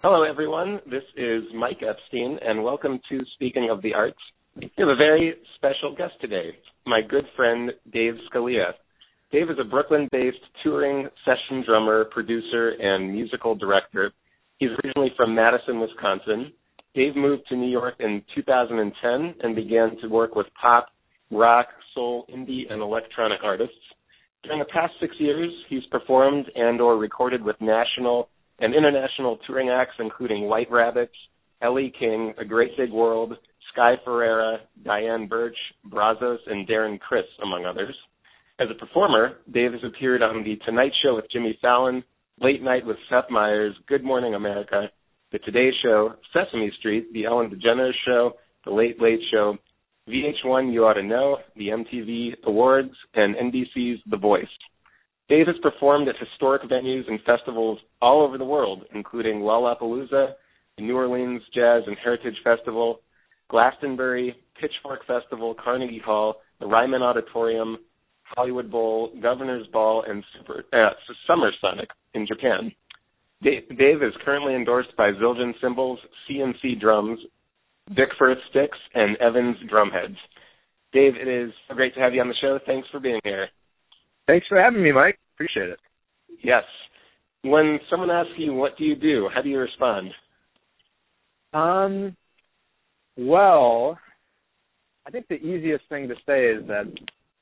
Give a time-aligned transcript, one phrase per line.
[0.00, 0.78] Hello, everyone.
[0.88, 4.20] This is Mike Epstein, and welcome to Speaking of the Arts.
[4.54, 6.50] We have a very special guest today,
[6.86, 8.74] my good friend Dave Scalia.
[9.32, 14.12] Dave is a Brooklyn-based touring session drummer, producer, and musical director.
[14.58, 16.52] He's originally from Madison, Wisconsin.
[16.94, 20.90] Dave moved to New York in 2010 and began to work with pop,
[21.32, 23.74] rock, soul, indie, and electronic artists.
[24.44, 28.28] During the past six years, he's performed and or recorded with national
[28.58, 31.14] and international touring acts including White Rabbits,
[31.62, 33.34] Ellie King, A Great Big World,
[33.72, 37.94] Sky Ferreira, Diane Birch, Brazos, and Darren Criss, among others.
[38.60, 42.02] As a performer, Dave has appeared on The Tonight Show with Jimmy Fallon,
[42.40, 44.88] Late Night with Seth Meyers, Good Morning America,
[45.32, 48.32] The Today Show, Sesame Street, The Ellen DeGeneres Show,
[48.64, 49.56] The Late Late Show,
[50.08, 54.46] VH1 You Ought to Know, the MTV Awards, and NBC's The Voice.
[55.28, 60.32] Dave has performed at historic venues and festivals all over the world, including Lollapalooza,
[60.76, 63.00] the New Orleans Jazz and Heritage Festival,
[63.50, 67.78] Glastonbury, Pitchfork Festival, Carnegie Hall, the Ryman Auditorium,
[68.22, 70.90] Hollywood Bowl, Governor's Ball, and Super, uh,
[71.26, 72.72] Summer Sonic in Japan.
[73.42, 77.20] Dave, Dave is currently endorsed by Zildjian Cymbals, C&C Drums,
[77.94, 80.16] Bickford Sticks, and Evans Drumheads.
[80.92, 82.58] Dave, it is great to have you on the show.
[82.66, 83.48] Thanks for being here.
[84.28, 85.18] Thanks for having me, Mike.
[85.34, 85.80] Appreciate it.
[86.44, 86.62] Yes.
[87.42, 90.10] When someone asks you what do you do, how do you respond?
[91.54, 92.14] Um
[93.16, 93.98] well,
[95.06, 96.86] I think the easiest thing to say is that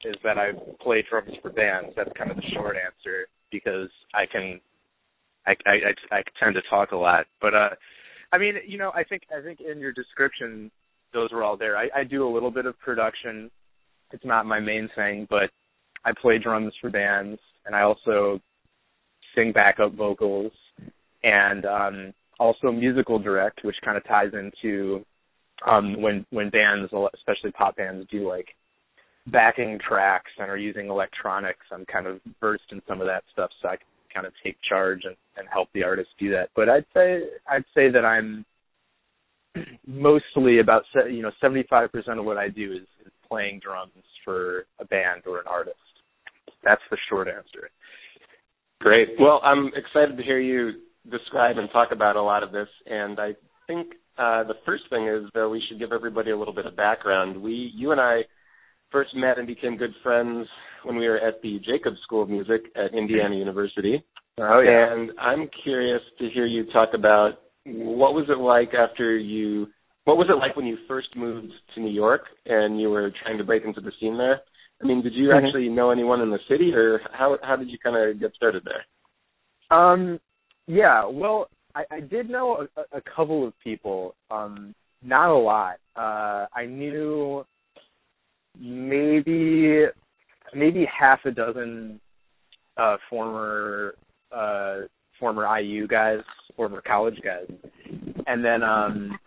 [0.05, 1.91] is that I play drums for bands.
[1.97, 4.61] That's kind of the short answer because I can
[5.45, 7.27] I I I, I tend to talk a lot.
[7.43, 7.71] But uh
[8.33, 10.71] I mean, you know, I think I think in your description
[11.12, 11.77] those were all there.
[11.77, 13.50] I, I do a little bit of production.
[14.12, 15.50] It's not my main thing, but
[16.07, 18.41] I play drums for bands and I also
[19.35, 20.53] sing backup vocals
[21.23, 25.05] and um also musical direct, which kind of ties into
[25.67, 28.49] um when when bands especially pop bands do like
[29.29, 33.50] backing tracks and are using electronics i'm kind of versed in some of that stuff
[33.61, 36.49] so i can kind of take charge and, and help the artist do that.
[36.55, 38.44] But i'd say i'd say that i'm
[39.87, 43.93] mostly about you know 75% of what i do is, is playing drums
[44.25, 45.77] for a band or an artist
[46.66, 47.71] that's the short answer
[48.81, 50.72] great well i'm excited to hear you
[51.10, 53.31] describe and talk about a lot of this and i
[53.66, 53.87] think
[54.19, 57.41] uh, the first thing is that we should give everybody a little bit of background
[57.41, 58.21] we you and i
[58.91, 60.47] first met and became good friends
[60.84, 64.03] when we were at the Jacobs School of Music at Indiana University.
[64.38, 64.93] Oh yeah.
[64.93, 67.32] And I'm curious to hear you talk about
[67.65, 69.66] what was it like after you
[70.05, 73.38] what was it like when you first moved to New York and you were trying
[73.38, 74.41] to break into the scene there?
[74.82, 75.44] I mean, did you mm-hmm.
[75.47, 78.64] actually know anyone in the city or how how did you kind of get started
[78.64, 79.76] there?
[79.76, 80.20] Um
[80.66, 85.76] yeah, well, I, I did know a, a couple of people, um not a lot.
[85.97, 87.44] Uh I knew
[88.59, 89.84] maybe
[90.54, 92.00] maybe half a dozen
[92.76, 93.94] uh former
[94.32, 94.81] uh
[95.19, 96.20] former IU guys,
[96.54, 97.50] former college guys.
[98.26, 99.19] And then um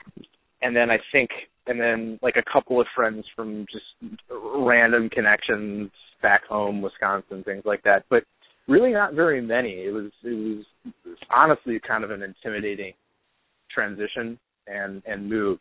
[0.61, 1.29] and then I think
[1.69, 5.91] and then like a couple of friends from just random connections
[6.21, 8.03] back home, Wisconsin, things like that.
[8.09, 8.23] But
[8.67, 9.85] really not very many.
[9.85, 10.65] It was it was,
[11.29, 12.93] honestly kind of an intimidating
[13.73, 15.59] transition and and move.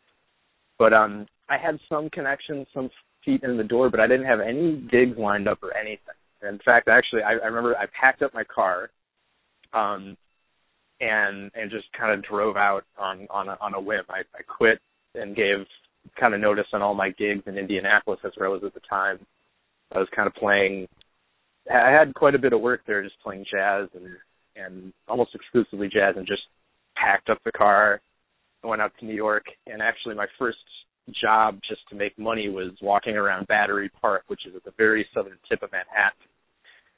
[0.79, 2.89] But um I had some connections, some
[3.23, 6.15] feet in the door, but I didn't have any gigs lined up or anything.
[6.41, 8.89] In fact, actually, I, I remember I packed up my car,
[9.73, 10.15] um,
[11.01, 14.03] and and just kind of drove out on on a, on a whim.
[14.09, 14.79] I, I quit
[15.15, 15.65] and gave
[16.19, 18.19] kind of notice on all my gigs in Indianapolis.
[18.23, 19.19] That's where I was at the time.
[19.93, 20.87] I was kind of playing.
[21.71, 24.07] I had quite a bit of work there, just playing jazz and
[24.55, 26.41] and almost exclusively jazz, and just
[26.95, 28.01] packed up the car,
[28.63, 30.57] went out to New York, and actually my first
[31.21, 35.07] job just to make money was walking around Battery Park, which is at the very
[35.13, 36.27] southern tip of Manhattan,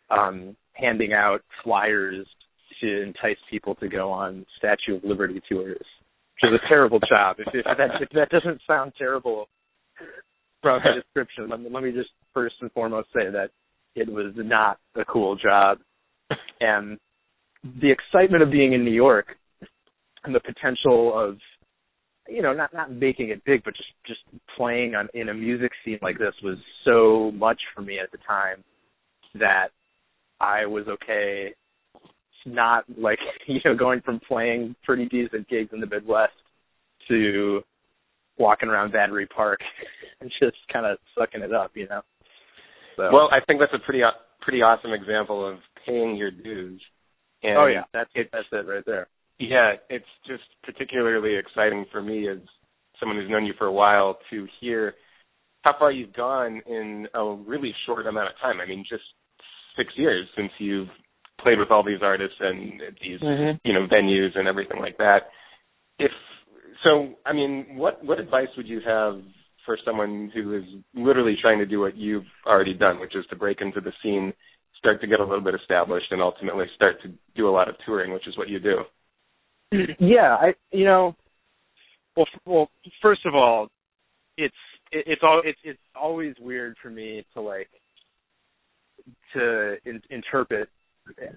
[0.09, 2.25] um, handing out flyers
[2.81, 5.85] to entice people to go on Statue of Liberty tours,
[6.41, 7.37] which a terrible job.
[7.39, 9.47] If, if, that, if that doesn't sound terrible
[10.61, 13.49] from the description, let me, let me just first and foremost say that
[13.95, 15.79] it was not a cool job.
[16.59, 16.97] And
[17.63, 19.27] the excitement of being in New York
[20.23, 21.37] and the potential of
[22.29, 24.19] you know, not not making it big, but just just
[24.55, 28.19] playing on in a music scene like this was so much for me at the
[28.25, 28.63] time
[29.35, 29.69] that
[30.39, 31.53] I was okay
[32.45, 36.33] not like you know going from playing pretty decent gigs in the Midwest
[37.07, 37.61] to
[38.37, 39.59] walking around Battery Park
[40.21, 42.01] and just kind of sucking it up, you know.
[42.97, 43.09] So.
[43.11, 44.11] Well, I think that's a pretty uh,
[44.41, 46.81] pretty awesome example of paying your dues.
[47.43, 48.29] And oh yeah, that's it.
[48.31, 49.07] That's it right there
[49.39, 52.37] Yeah, it's just particularly exciting for me as
[52.99, 54.93] someone who's known you for a while to hear
[55.63, 58.59] how far you've gone in a really short amount of time.
[58.59, 59.03] I mean, just
[59.77, 60.87] six years since you've
[61.41, 63.57] played with all these artists and these mm-hmm.
[63.63, 65.29] you know venues and everything like that.
[65.99, 66.11] If
[66.83, 69.21] so, I mean, what what advice would you have
[69.65, 70.63] for someone who is
[70.95, 74.33] literally trying to do what you've already done, which is to break into the scene,
[74.77, 77.75] start to get a little bit established, and ultimately start to do a lot of
[77.85, 78.77] touring, which is what you do?
[79.99, 81.15] Yeah, I you know,
[82.15, 82.71] well, well,
[83.01, 83.67] first of all,
[84.37, 84.55] it's
[84.91, 87.69] it, it's all it's it's always weird for me to like
[89.33, 90.69] to in, interpret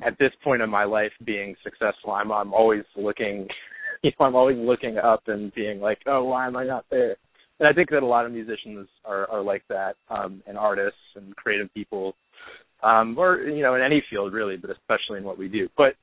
[0.05, 2.13] at this point in my life being successful.
[2.13, 3.49] I'm I'm always looking,
[4.03, 7.17] you know, I'm always looking up and being like, oh, why am I not there?
[7.61, 10.99] And I think that a lot of musicians are are like that, um, and artists
[11.17, 12.15] and creative people,
[12.83, 15.69] um, or you know, in any field really, but especially in what we do.
[15.77, 15.95] But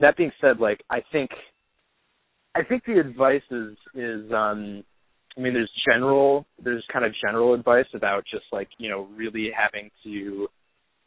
[0.00, 1.30] that being said, like I think
[2.54, 4.82] I think the advice is is um
[5.36, 9.50] I mean there's general there's kind of general advice about just like, you know, really
[9.56, 10.48] having to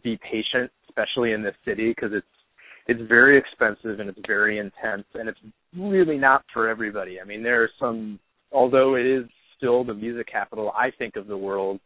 [0.04, 2.26] be patient, especially in this city because it's
[2.88, 5.40] it's very expensive and it's very intense and it's
[5.78, 7.20] really not for everybody.
[7.22, 8.20] I mean, there are some
[8.52, 9.26] although it is
[9.58, 11.80] still the music capital I think of the world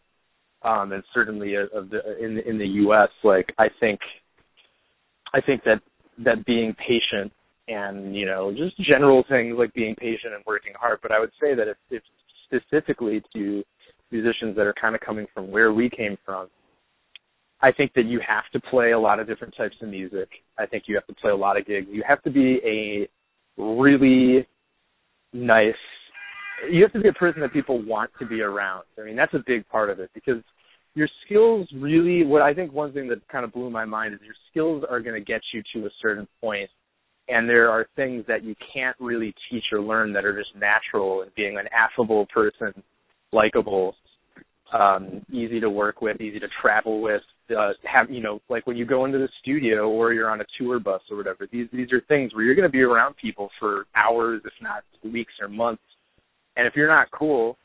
[0.63, 3.99] um and certainly of the in in the US like I think
[5.33, 5.81] I think that
[6.23, 7.31] that being patient
[7.67, 10.99] and you know just general things like being patient and working hard.
[11.01, 12.03] But I would say that if, if
[12.45, 13.63] specifically to
[14.11, 16.47] musicians that are kind of coming from where we came from,
[17.63, 20.29] I think that you have to play a lot of different types of music.
[20.59, 21.87] I think you have to play a lot of gigs.
[21.89, 24.45] You have to be a really
[25.31, 25.73] nice
[26.69, 28.83] you have to be a person that people want to be around.
[28.97, 30.41] I mean, that's a big part of it because
[30.95, 34.19] your skills really what I think one thing that kind of blew my mind is
[34.23, 36.69] your skills are going to get you to a certain point
[37.27, 41.21] and there are things that you can't really teach or learn that are just natural
[41.21, 42.73] and being an affable person,
[43.31, 43.95] likable,
[44.77, 47.21] um, easy to work with, easy to travel with,
[47.51, 50.45] uh, have you know, like when you go into the studio or you're on a
[50.57, 53.85] tour bus or whatever, these these are things where you're gonna be around people for
[53.95, 55.83] hours, if not weeks or months.
[56.55, 57.57] And if you're not cool,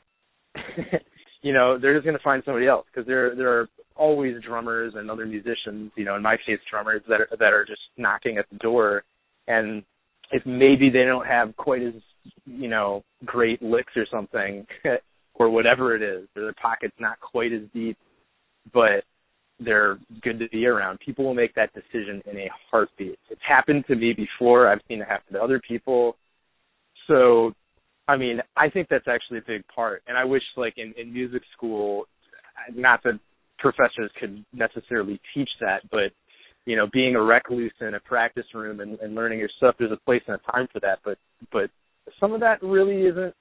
[1.41, 5.11] you know, they're just gonna find somebody else because there there are always drummers and
[5.11, 8.45] other musicians, you know, in my case drummers that are that are just knocking at
[8.51, 9.03] the door
[9.49, 9.83] and
[10.31, 11.93] if maybe they don't have quite as
[12.45, 14.65] you know great licks or something
[15.33, 17.97] or whatever it is or their pocket's not quite as deep
[18.71, 19.03] but
[19.59, 20.99] they're good to be around.
[21.05, 23.19] People will make that decision in a heartbeat.
[23.29, 24.67] It's happened to me before.
[24.67, 26.15] I've seen it happen to other people.
[27.07, 27.53] So
[28.07, 30.03] i mean i think that's actually a big part.
[30.07, 32.05] And i wish like in in music school
[32.75, 33.19] not that
[33.57, 36.11] professors could necessarily teach that but
[36.69, 39.91] you know, being a recluse in a practice room and, and learning your stuff, there's
[39.91, 40.99] a place and a time for that.
[41.03, 41.17] But
[41.51, 41.71] but
[42.19, 43.33] some of that really isn't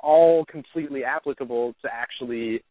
[0.00, 2.64] all completely applicable to actually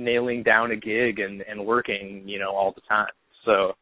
[0.00, 3.12] nailing down a gig and, and working, you know, all the time.
[3.44, 3.72] So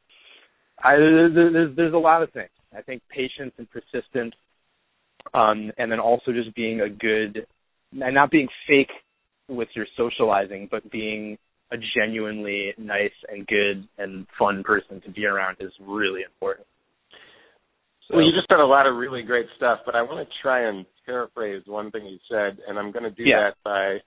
[0.82, 2.50] I there's there's a lot of things.
[2.76, 4.34] I think patience and persistence,
[5.34, 7.46] um, and then also just being a good
[7.92, 8.90] and not being fake
[9.48, 11.38] with your socializing, but being
[11.72, 16.66] a genuinely nice and good and fun person to be around is really important.
[18.08, 20.34] So, well, you just said a lot of really great stuff, but I want to
[20.42, 23.50] try and paraphrase one thing you said, and I'm going to do yeah.
[23.50, 23.98] that by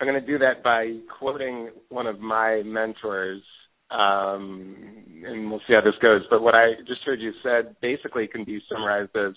[0.00, 3.42] I'm going to do that by quoting one of my mentors,
[3.90, 4.76] um,
[5.24, 6.22] and we'll see how this goes.
[6.30, 9.34] But what I just heard you said basically can be summarized as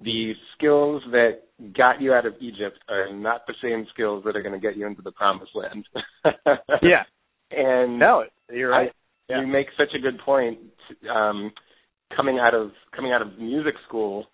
[0.00, 1.42] the skills that
[1.76, 4.76] got you out of Egypt are not the same skills that are going to get
[4.76, 5.86] you into the promised land.
[6.82, 7.04] yeah.
[7.50, 8.90] And no, you're right.
[8.90, 9.40] I, yeah.
[9.40, 10.58] You make such a good point.
[11.14, 11.52] Um,
[12.16, 14.26] coming out of coming out of music school,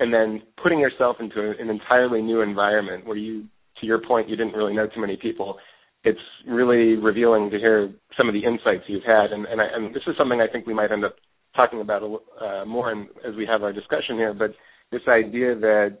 [0.00, 3.44] and then putting yourself into an entirely new environment where you,
[3.80, 5.58] to your point, you didn't really know too many people.
[6.04, 9.94] It's really revealing to hear some of the insights you've had, and and, I, and
[9.94, 11.16] this is something I think we might end up
[11.56, 14.32] talking about uh, more in, as we have our discussion here.
[14.32, 14.54] But
[14.92, 15.98] this idea that,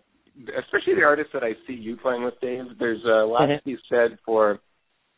[0.58, 3.58] especially the artists that I see you playing with, Dave, there's a lot mm-hmm.
[3.58, 4.60] to be said for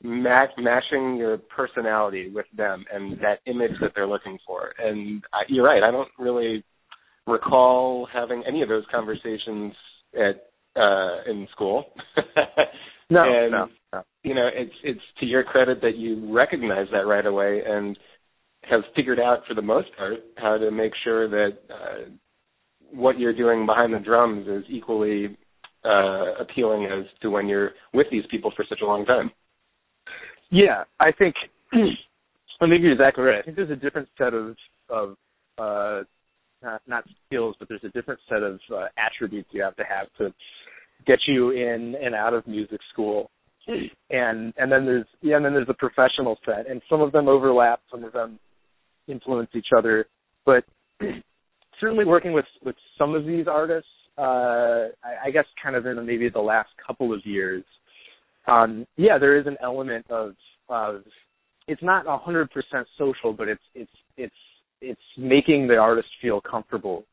[0.03, 4.73] match, matching your personality with them and that image that they're looking for.
[4.79, 5.83] And I, you're right.
[5.83, 6.65] I don't really
[7.27, 9.75] recall having any of those conversations
[10.15, 11.85] at uh in school.
[13.11, 14.03] no, and, no, no.
[14.23, 17.99] You know, it's it's to your credit that you recognize that right away and
[18.63, 22.11] have figured out for the most part how to make sure that uh,
[22.93, 25.37] what you're doing behind the drums is equally
[25.85, 29.31] uh, appealing as to when you're with these people for such a long time.
[30.51, 31.35] Yeah, I think
[31.73, 33.39] I think you're exactly right.
[33.39, 34.57] I think there's a different set of
[34.89, 35.17] of
[35.59, 36.03] uh,
[36.63, 40.07] not, not skills, but there's a different set of uh, attributes you have to have
[40.19, 40.35] to
[41.07, 43.31] get you in and out of music school.
[44.11, 47.29] And and then there's yeah, and then there's the professional set, and some of them
[47.29, 48.39] overlap, some of them
[49.07, 50.07] influence each other.
[50.45, 50.65] But
[51.81, 53.89] certainly working with with some of these artists,
[54.19, 57.63] uh, I, I guess kind of in maybe the last couple of years,
[58.49, 60.33] um, yeah, there is an element of
[60.69, 61.03] of
[61.69, 64.35] it's not a hundred percent social, but it's it's it's
[64.81, 67.05] it's making the artist feel comfortable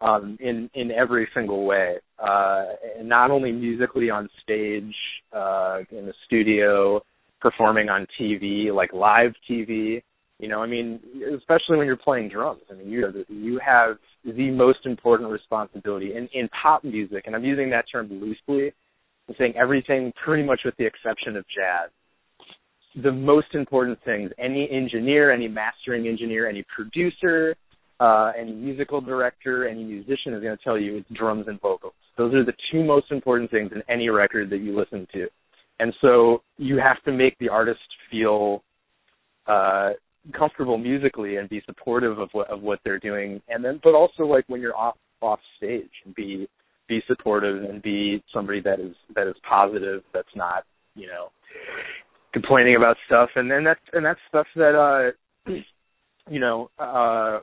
[0.00, 2.64] um, in in every single way, uh,
[2.98, 4.94] and not only musically on stage,
[5.32, 7.00] uh, in the studio,
[7.40, 10.02] performing on TV, like live TV.
[10.38, 11.00] You know, I mean,
[11.36, 12.62] especially when you're playing drums.
[12.70, 17.44] I mean, you you have the most important responsibility in in pop music, and I'm
[17.44, 18.72] using that term loosely.
[19.28, 21.90] I'm saying everything, pretty much with the exception of jazz.
[22.96, 27.54] The most important things, any engineer, any mastering engineer, any producer,
[28.00, 31.92] uh, any musical director, any musician is going to tell you it's drums and vocals.
[32.16, 35.28] Those are the two most important things in any record that you listen to.
[35.78, 37.80] And so you have to make the artist
[38.10, 38.62] feel
[39.46, 39.90] uh,
[40.36, 44.24] comfortable musically and be supportive of what of what they're doing, and then but also
[44.24, 46.46] like when you're off off stage and be
[46.88, 51.30] be supportive and be somebody that is that is positive, that's not you know
[52.32, 55.52] complaining about stuff, and then that's and that's stuff that uh
[56.28, 57.40] you know uh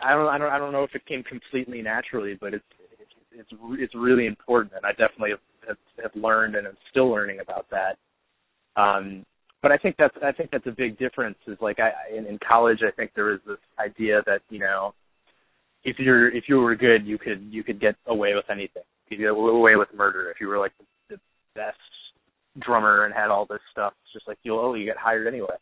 [0.00, 2.64] I don't I don't I don't know if it came completely naturally, but it's
[3.32, 5.30] it's it's really important, and I definitely
[5.66, 7.96] have, have, learned and am still learning about that.
[8.80, 9.24] Um,
[9.62, 11.38] but I think that's I think that's a big difference.
[11.46, 14.94] Is like I in, in college I think there was this idea that you know
[15.84, 18.82] if you're if you were good you could you could get away with anything.
[19.08, 21.20] You could get away with murder if you were like the, the
[21.54, 21.78] best
[22.60, 23.92] drummer and had all this stuff.
[24.04, 25.56] It's just like you'll oh you get hired anyway.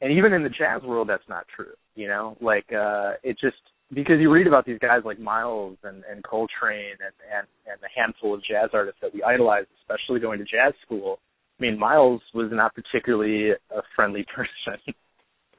[0.00, 2.36] And even in the jazz world that's not true you know?
[2.40, 3.56] Like uh it just
[3.92, 7.88] because you read about these guys like miles and and coltrane and and and the
[7.94, 11.18] handful of jazz artists that we idolize especially going to jazz school
[11.58, 14.80] i mean miles was not particularly a friendly person.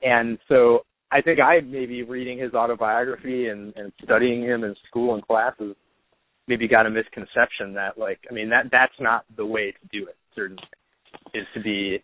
[0.01, 0.79] And so
[1.11, 5.75] i think i maybe reading his autobiography and and studying him in school and classes
[6.47, 10.07] maybe got a misconception that like i mean that that's not the way to do
[10.07, 12.03] it is to be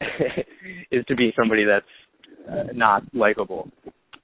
[0.90, 1.84] is to be somebody that's
[2.50, 3.70] uh, not likable.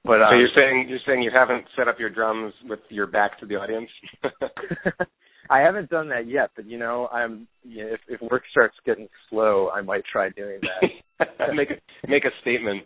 [0.05, 3.07] But um, so you're saying you're saying you haven't set up your drums with your
[3.07, 3.89] back to the audience.
[5.49, 8.75] I haven't done that yet, but you know, I'm you know, if if work starts
[8.85, 11.27] getting slow, I might try doing that.
[11.55, 12.83] make a make a statement.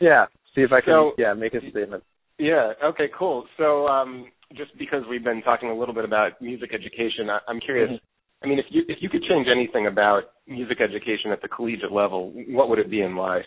[0.00, 0.92] Yeah, see if I can.
[0.92, 2.02] So, yeah, make a statement.
[2.38, 2.72] Yeah.
[2.84, 3.06] Okay.
[3.18, 3.44] Cool.
[3.58, 4.26] So, um,
[4.56, 7.90] just because we've been talking a little bit about music education, I, I'm curious.
[7.90, 8.09] Mm-hmm
[8.42, 11.92] I mean, if you if you could change anything about music education at the collegiate
[11.92, 13.42] level, what would it be and why?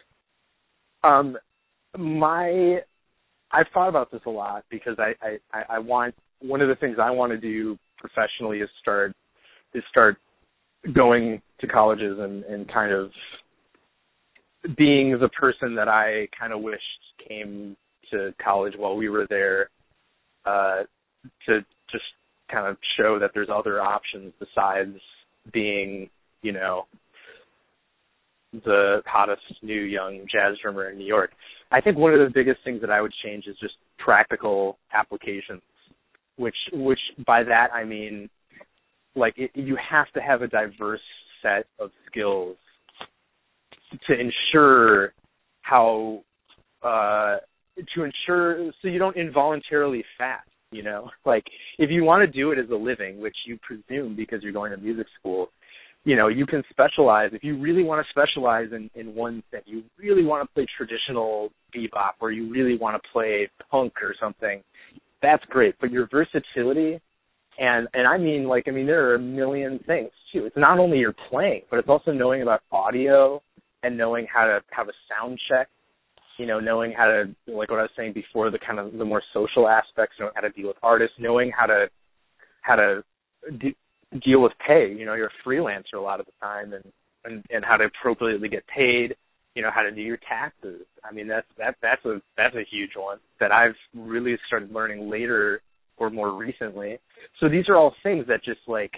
[1.03, 1.35] Um,
[1.97, 2.77] my
[3.51, 5.13] I've thought about this a lot because I
[5.51, 9.13] I I want one of the things I want to do professionally is start
[9.73, 10.17] is start
[10.93, 13.11] going to colleges and and kind of
[14.77, 16.81] being the person that I kind of wished
[17.27, 17.75] came
[18.11, 19.69] to college while we were there
[20.45, 20.83] uh
[21.47, 21.59] to
[21.91, 22.03] just
[22.51, 24.97] kind of show that there's other options besides
[25.51, 26.09] being,
[26.41, 26.85] you know,
[28.53, 31.31] the hottest new young jazz drummer in New York.
[31.71, 35.61] I think one of the biggest things that I would change is just practical applications,
[36.37, 38.29] which which by that I mean
[39.15, 41.01] like it, you have to have a diverse
[41.41, 42.57] set of skills
[44.07, 45.13] to ensure
[45.61, 46.21] how
[46.83, 47.37] uh
[47.95, 51.09] to ensure so you don't involuntarily fast you know?
[51.25, 51.45] Like
[51.79, 54.71] if you want to do it as a living which you presume because you're going
[54.71, 55.49] to music school
[56.03, 57.29] you know you can specialize.
[57.33, 60.65] If you really want to specialize in in one thing you really want to play
[60.77, 64.61] traditional bebop or you really want to play punk or something
[65.21, 65.75] that's great.
[65.79, 66.99] But your versatility
[67.57, 70.45] and and I mean like I mean there are a million things too.
[70.45, 73.41] It's not only your playing but it's also knowing about audio
[73.83, 75.67] and knowing how to have a sound check
[76.37, 79.05] you know, knowing how to like what I was saying before, the kind of the
[79.05, 81.87] more social aspects, knowing how to deal with artists, knowing how to
[82.61, 83.03] how to
[83.59, 83.75] de-
[84.23, 84.93] deal with pay.
[84.97, 86.83] You know, you're a freelancer a lot of the time, and
[87.25, 89.15] and and how to appropriately get paid.
[89.55, 90.81] You know, how to do your taxes.
[91.03, 95.09] I mean, that's that that's a that's a huge one that I've really started learning
[95.09, 95.61] later
[95.97, 96.97] or more recently.
[97.39, 98.91] So these are all things that just like,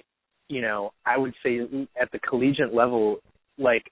[0.47, 1.59] you know, I would say
[2.01, 3.17] at the collegiate level,
[3.57, 3.83] like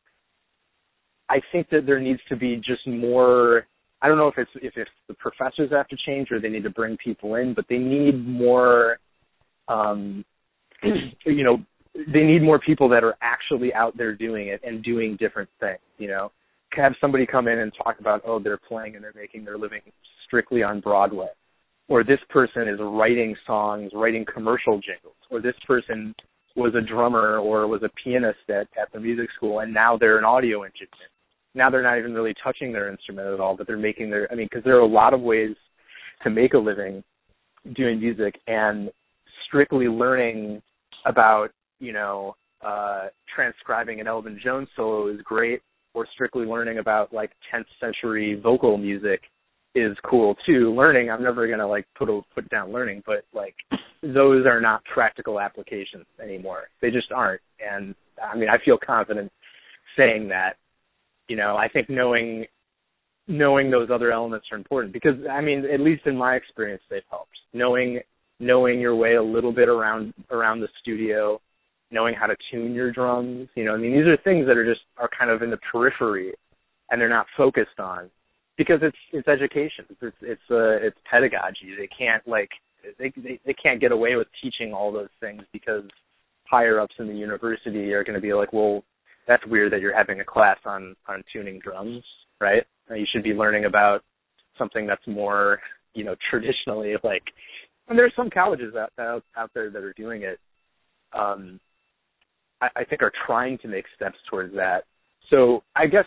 [1.29, 3.65] I think that there needs to be just more.
[4.01, 6.63] I don't know if it's if it's the professors have to change or they need
[6.63, 8.97] to bring people in, but they need more.
[9.67, 10.25] Um,
[10.83, 11.57] you know,
[11.95, 15.79] they need more people that are actually out there doing it and doing different things.
[15.97, 16.31] You know,
[16.75, 19.81] have somebody come in and talk about oh they're playing and they're making their living
[20.25, 21.27] strictly on Broadway.
[21.87, 26.15] or this person is writing songs, writing commercial jingles, or this person
[26.55, 30.17] was a drummer or was a pianist at, at the music school and now they're
[30.17, 31.09] an audio engineer.
[31.55, 34.35] Now they're not even really touching their instrument at all, but they're making their, I
[34.35, 35.55] mean, because there are a lot of ways
[36.23, 37.03] to make a living
[37.75, 38.89] doing music and
[39.47, 40.61] strictly learning
[41.05, 45.61] about, you know, uh, transcribing an Elvin Jones solo is great,
[45.93, 49.21] or strictly learning about like 10th century vocal music
[49.75, 50.73] is cool too.
[50.75, 53.55] Learning, I'm never gonna like put a, put down learning, but like
[54.01, 56.63] those are not practical applications anymore.
[56.81, 57.41] They just aren't.
[57.59, 59.31] And I mean, I feel confident
[59.97, 60.57] saying that.
[61.27, 62.45] You know, I think knowing
[63.27, 67.01] knowing those other elements are important because I mean, at least in my experience, they've
[67.09, 67.37] helped.
[67.53, 68.01] Knowing
[68.39, 71.39] knowing your way a little bit around around the studio,
[71.91, 73.47] knowing how to tune your drums.
[73.55, 75.59] You know, I mean, these are things that are just are kind of in the
[75.71, 76.33] periphery,
[76.89, 78.09] and they're not focused on
[78.57, 79.85] because it's it's education.
[80.01, 81.75] It's it's uh, it's pedagogy.
[81.77, 82.49] They can't like
[82.99, 85.83] they, they they can't get away with teaching all those things because
[86.49, 88.83] higher ups in the university are going to be like, well,
[89.27, 92.03] that's weird that you're having a class on on tuning drums,
[92.39, 92.63] right?
[92.89, 94.01] You should be learning about
[94.57, 95.59] something that's more,
[95.93, 97.23] you know, traditionally like.
[97.87, 100.39] And there are some colleges out out, out there that are doing it.
[101.13, 101.59] Um,
[102.61, 104.83] I, I think are trying to make steps towards that.
[105.29, 106.05] So I guess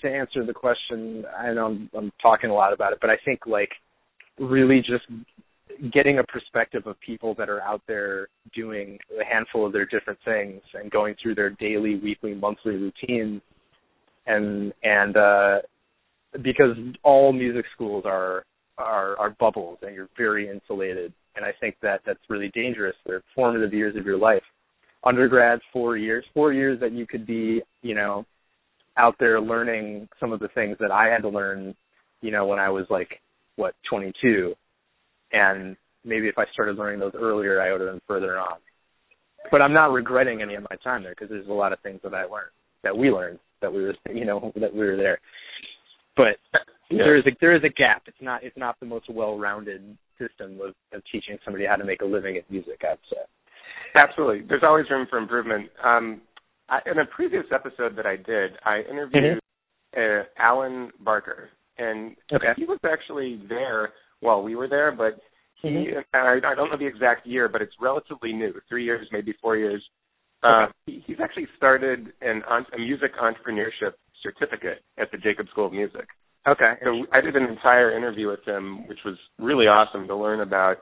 [0.00, 3.16] to answer the question, I know I'm, I'm talking a lot about it, but I
[3.24, 3.70] think like
[4.38, 5.04] really just
[5.92, 10.18] getting a perspective of people that are out there doing a handful of their different
[10.24, 13.40] things and going through their daily, weekly, monthly routines
[14.26, 15.56] and and uh
[16.42, 18.44] because all music schools are
[18.76, 22.96] are are bubbles and you're very insulated and I think that that's really dangerous.
[23.06, 24.42] They're formative years of your life.
[25.04, 28.26] Undergrad, four years, four years that you could be, you know,
[28.96, 31.76] out there learning some of the things that I had to learn,
[32.20, 33.20] you know, when I was like
[33.54, 34.54] what 22,
[35.32, 38.58] and maybe if I started learning those earlier, I would have been further on.
[39.50, 42.00] But I'm not regretting any of my time there because there's a lot of things
[42.02, 42.50] that I learned
[42.82, 45.20] that we learned that we were, you know, that we were there.
[46.16, 46.38] But
[46.90, 47.04] yeah.
[47.04, 48.02] there is a there is a gap.
[48.06, 52.02] It's not it's not the most well-rounded system of, of teaching somebody how to make
[52.02, 52.80] a living at music.
[52.82, 53.20] I'd say.
[53.94, 55.70] Absolutely, there's always room for improvement.
[55.82, 56.20] Um,
[56.68, 59.40] I, in a previous episode that I did, I interviewed
[59.96, 60.42] mm-hmm.
[60.42, 62.52] uh, Alain Barker, and okay.
[62.56, 65.18] he was actually there while we were there, but
[65.62, 65.98] he mm-hmm.
[66.14, 69.56] I, I don't know the exact year, but it's relatively new, three years, maybe four
[69.56, 69.82] years.
[70.42, 75.72] Uh, he, he's actually started an a music entrepreneurship certificate at the Jacob School of
[75.72, 76.06] Music.
[76.46, 76.74] Okay.
[76.84, 80.78] So I did an entire interview with him, which was really awesome to learn about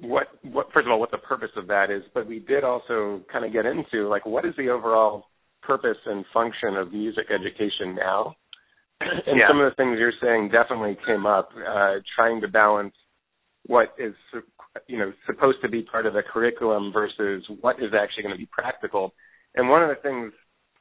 [0.00, 3.22] what what first of all what the purpose of that is, but we did also
[3.32, 5.26] kind of get into like what is the overall
[5.62, 8.34] purpose and function of music education now.
[9.26, 9.48] and yeah.
[9.48, 12.94] some of the things you're saying definitely came up, uh, trying to balance
[13.66, 14.14] what is
[14.86, 18.38] you know supposed to be part of the curriculum versus what is actually going to
[18.38, 19.12] be practical.
[19.54, 20.32] And one of the things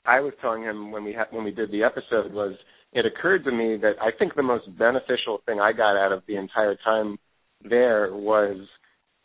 [0.05, 2.55] I was telling him when we ha- when we did the episode was
[2.93, 6.23] it occurred to me that I think the most beneficial thing I got out of
[6.27, 7.17] the entire time
[7.61, 8.57] there was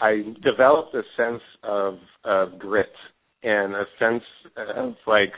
[0.00, 2.92] I developed a sense of of grit
[3.42, 4.24] and a sense
[4.57, 5.33] of like,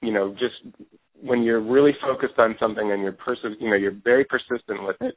[0.00, 0.76] you know, just
[1.22, 4.96] when you're really focused on something and you're persi- you know, you're very persistent with
[5.00, 5.14] it,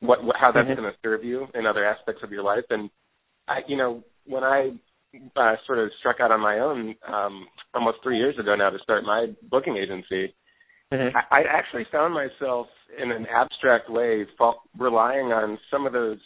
[0.00, 0.80] what, what how that's mm-hmm.
[0.80, 2.64] going to serve you in other aspects of your life.
[2.70, 2.90] And
[3.48, 4.70] I, you know, when I
[5.34, 8.78] uh, sort of struck out on my own um, almost three years ago now to
[8.82, 10.34] start my booking agency,
[10.92, 11.16] mm-hmm.
[11.16, 12.66] I, I actually found myself
[13.02, 16.18] in an abstract way fall, relying on some of those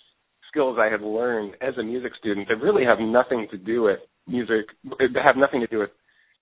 [0.50, 4.00] skills I had learned as a music student that really have nothing to do with
[4.26, 5.90] music, that have nothing to do with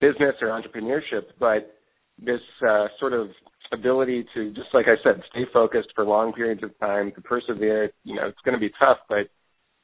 [0.00, 1.77] business or entrepreneurship, but
[2.18, 3.28] this uh, sort of
[3.72, 7.90] ability to, just like I said, stay focused for long periods of time, to persevere.
[8.04, 9.28] You know, it's going to be tough, but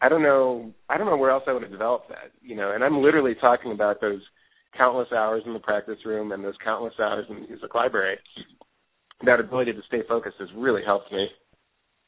[0.01, 0.73] I don't know.
[0.89, 2.33] I don't know where else I would have developed that.
[2.43, 4.21] You know, and I'm literally talking about those
[4.77, 8.19] countless hours in the practice room and those countless hours in the music library.
[9.25, 11.29] That ability to stay focused has really helped me.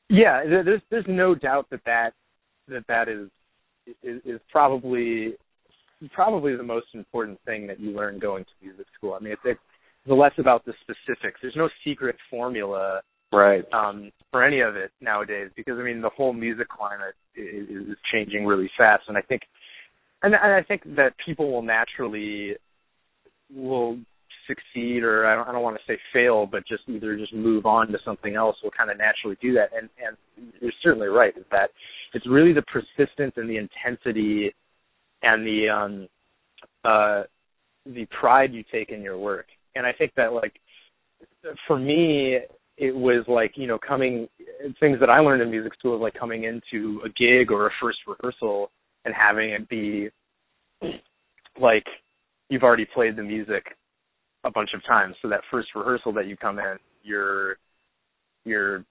[0.09, 2.11] Yeah, there's there's no doubt that that
[2.69, 3.29] that that is
[4.03, 5.35] is, is probably
[6.13, 9.15] probably the most important thing that you learn going to music school.
[9.15, 9.61] I mean, it's, it's
[10.15, 11.41] less about the specifics.
[11.43, 13.01] There's no secret formula
[13.33, 17.69] right um, for any of it nowadays because I mean the whole music climate is,
[17.69, 19.43] is changing really fast, and I think
[20.23, 22.55] and, and I think that people will naturally
[23.55, 23.99] will
[24.47, 27.67] succeed or I don't, I don't want to say fail, but just either just move
[27.67, 29.71] on to something else will kind of naturally do that.
[29.77, 31.71] And and you're certainly right that
[32.15, 34.55] it's really the persistence and the intensity
[35.23, 36.09] and the um
[36.85, 37.23] uh
[37.85, 39.47] the pride you take in your work.
[39.77, 40.55] And I think that like
[41.67, 42.39] for me
[42.79, 44.29] it was like you know coming
[44.81, 47.99] things that I learned in music school, like coming into a gig or a first
[48.07, 48.71] rehearsal
[49.05, 50.09] and having it be
[51.61, 51.85] like
[52.49, 53.65] you've already played the music
[54.45, 55.15] a bunch of times.
[55.23, 57.57] So that first rehearsal that you come in, you're
[58.45, 58.85] you're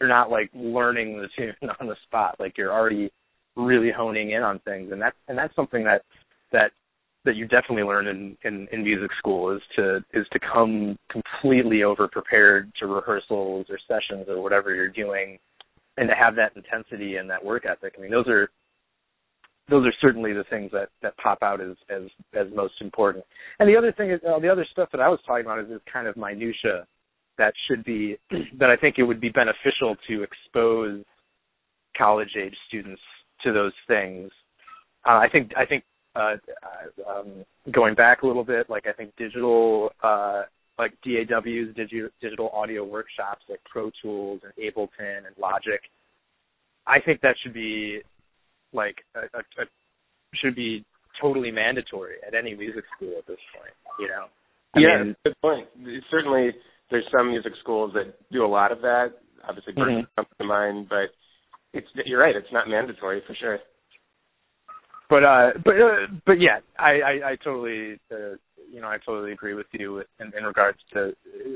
[0.00, 2.36] you're not like learning the tune on the spot.
[2.38, 3.10] Like you're already
[3.56, 6.02] really honing in on things, and that's and that's something that
[6.52, 6.72] that
[7.28, 11.82] that you definitely learn in, in in music school is to is to come completely
[11.82, 15.38] over prepared to rehearsals or sessions or whatever you're doing,
[15.98, 17.94] and to have that intensity and that work ethic.
[17.98, 18.48] I mean, those are
[19.68, 23.24] those are certainly the things that that pop out as as as most important.
[23.58, 25.70] And the other thing is uh, the other stuff that I was talking about is,
[25.70, 26.86] is kind of minutia
[27.36, 28.16] that should be
[28.58, 31.04] that I think it would be beneficial to expose
[31.96, 33.02] college age students
[33.44, 34.30] to those things.
[35.06, 35.84] Uh, I think I think
[36.18, 40.42] uh, um, going back a little bit, like I think digital uh,
[40.78, 45.80] like DAWs, digital digital audio workshops like Pro Tools and Ableton and Logic.
[46.86, 48.00] I think that should be
[48.72, 49.66] like a, a, a
[50.42, 50.84] should be
[51.20, 53.74] totally mandatory at any music school at this point.
[53.98, 54.26] You know.
[54.74, 55.66] I yeah, mean, good point.
[56.10, 56.50] Certainly,
[56.90, 59.12] there's some music schools that do a lot of that.
[59.48, 60.04] Obviously, mm-hmm.
[60.14, 61.08] comes to mind, but
[61.72, 62.36] it's you're right.
[62.36, 63.58] It's not mandatory for sure.
[65.08, 68.36] But uh, but uh, but yeah, I I, I totally uh,
[68.70, 71.12] you know I totally agree with you in, in regards to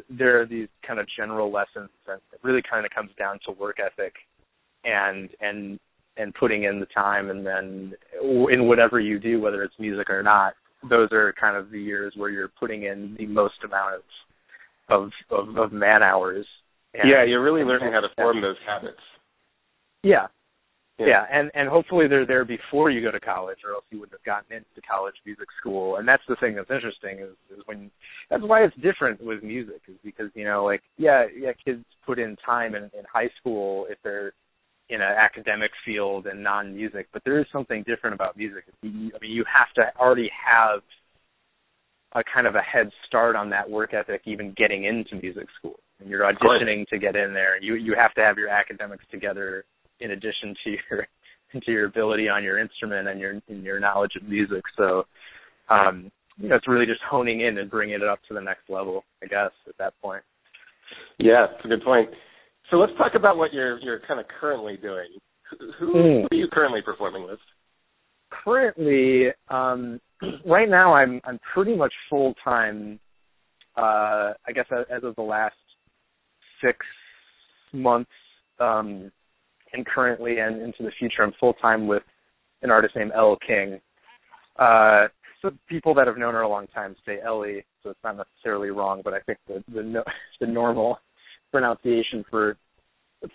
[0.09, 3.77] there are these kind of general lessons, that really kind of comes down to work
[3.79, 4.15] ethic,
[4.85, 5.79] and and
[6.17, 7.93] and putting in the time, and then
[8.51, 10.55] in whatever you do, whether it's music or not,
[10.89, 14.03] those are kind of the years where you're putting in the most amount of
[14.89, 16.47] of of, of man hours.
[16.95, 19.01] And, yeah, you're really learning how to form those habits.
[20.03, 20.27] Yeah.
[20.99, 21.07] Yeah.
[21.07, 24.13] Yeah, and and hopefully they're there before you go to college, or else you wouldn't
[24.13, 25.97] have gotten into college music school.
[25.97, 27.91] And that's the thing that's interesting is, is when
[28.29, 32.19] that's why it's different with music is because you know like yeah yeah kids put
[32.19, 34.33] in time in, in high school if they're
[34.91, 38.65] in an academic field and non-music, but there is something different about music.
[38.69, 40.83] I mean, you have to already have
[42.15, 45.77] a kind of a head start on that work ethic even getting into music school.
[45.99, 47.59] And you're auditioning to get in there.
[47.63, 49.65] You you have to have your academics together
[50.03, 51.07] in addition to your
[51.53, 54.63] to your ability on your instrument and your and your knowledge of music.
[54.77, 55.05] So
[55.69, 58.69] um you know, it's really just honing in and bringing it up to the next
[58.69, 60.23] level, I guess, at that point.
[61.19, 62.09] Yeah, it's a good point.
[62.71, 65.09] So let's talk about what you're you're kind of currently doing.
[65.79, 67.39] Who, who are you currently performing with?
[68.45, 70.01] Currently, um,
[70.47, 72.99] right now I'm I'm pretty much full time.
[73.77, 75.55] Uh, I guess as of the last
[76.65, 76.79] six
[77.73, 78.11] months,
[78.59, 79.11] um,
[79.73, 82.03] and currently and into the future, I'm full time with
[82.63, 83.81] an artist named Elle King.
[84.59, 85.09] Uh,
[85.41, 88.71] so people that have known her a long time say Ellie, so it's not necessarily
[88.71, 90.05] wrong, but I think the the, no,
[90.41, 90.99] the normal
[91.51, 92.57] pronunciation for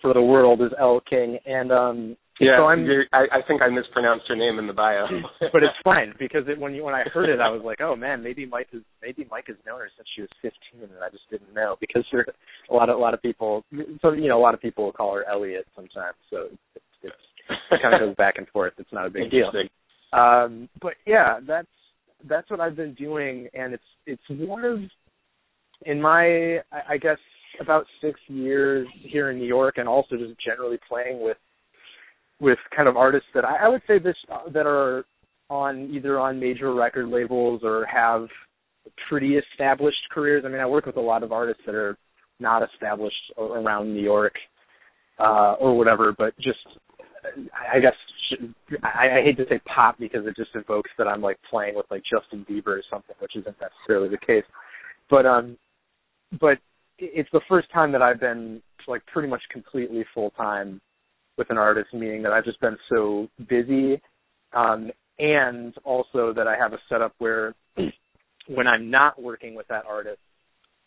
[0.02, 3.68] for the world is Elle King, and um, yeah, so I'm, I, I think I
[3.68, 5.06] mispronounced her name in the bio,
[5.52, 7.96] but it's fine because it, when you when I heard it, I was like, oh
[7.96, 11.10] man, maybe Mike is maybe Mike has known her since she was 15, and I
[11.10, 12.26] just didn't know because there
[12.70, 13.64] a lot of a lot of people,
[14.00, 17.14] so you know, a lot of people call her Elliot sometimes, so it's, it's,
[17.70, 18.74] it kind of goes back and forth.
[18.78, 19.50] It's not a big deal.
[20.12, 21.66] Um, but yeah, that's
[22.28, 24.78] that's what I've been doing, and it's it's one of
[25.86, 27.18] in my I, I guess
[27.60, 31.36] about six years here in New York, and also just generally playing with
[32.40, 35.04] with kind of artists that I, I would say this uh, that are
[35.50, 38.28] on either on major record labels or have
[39.08, 40.44] pretty established careers.
[40.46, 41.96] I mean, I work with a lot of artists that are
[42.40, 44.34] not established around New York
[45.18, 46.58] uh, or whatever, but just
[47.72, 47.94] I guess
[48.82, 51.86] I, I hate to say pop because it just evokes that I'm like playing with
[51.90, 54.44] like Justin Bieber or something, which isn't necessarily the case.
[55.10, 55.56] But um,
[56.40, 56.58] but
[56.98, 60.80] it's the first time that I've been like pretty much completely full time
[61.38, 64.00] with an artist, meaning that I've just been so busy,
[64.52, 67.54] um, and also that I have a setup where
[68.48, 70.20] when I'm not working with that artist,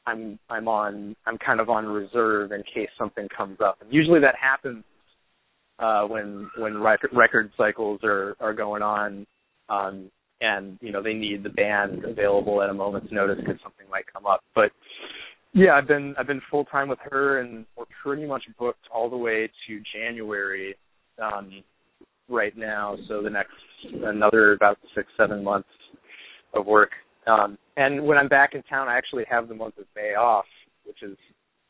[0.05, 3.77] I'm I'm on I'm kind of on reserve in case something comes up.
[3.81, 4.83] And usually that happens
[5.79, 9.25] uh, when when record record cycles are are going on,
[9.69, 10.09] um,
[10.41, 14.05] and you know they need the band available at a moment's notice because something might
[14.11, 14.41] come up.
[14.55, 14.71] But
[15.53, 19.09] yeah, I've been I've been full time with her, and we're pretty much booked all
[19.09, 20.75] the way to January
[21.21, 21.63] um,
[22.29, 22.97] right now.
[23.07, 23.51] So the next
[24.03, 25.67] another about six seven months
[26.53, 26.91] of work.
[27.27, 30.45] Um, and when I'm back in town, I actually have the month of May off,
[30.85, 31.17] which is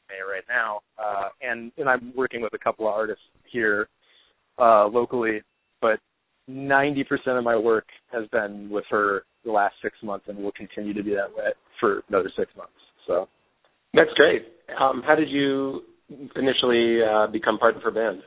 [0.10, 0.82] May right now.
[1.00, 3.90] Uh, and and I'm working with a couple of artists here
[4.60, 5.42] uh, locally,
[5.82, 6.00] but
[6.50, 7.04] 90%
[7.38, 11.04] of my work has been with her the last six months, and will continue to
[11.04, 12.74] be that way for another six months.
[13.08, 13.28] So.
[13.94, 14.44] That's great.
[14.80, 15.82] um, how did you
[16.36, 18.22] initially uh, become part of her band?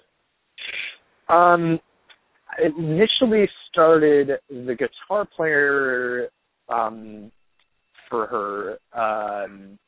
[1.28, 1.80] Um,
[2.50, 6.28] I initially started the guitar player
[6.68, 7.32] um,
[8.08, 9.78] for her um,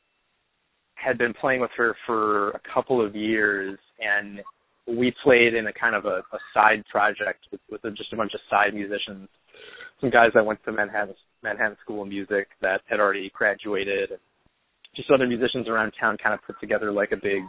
[0.95, 4.39] had been playing with her for a couple of years, and
[4.87, 8.15] we played in a kind of a, a side project with, with a, just a
[8.15, 9.29] bunch of side musicians,
[10.01, 14.19] some guys that went to Manhattan Manhattan School of Music that had already graduated, and
[14.97, 17.43] just other musicians around town kind of put together like a big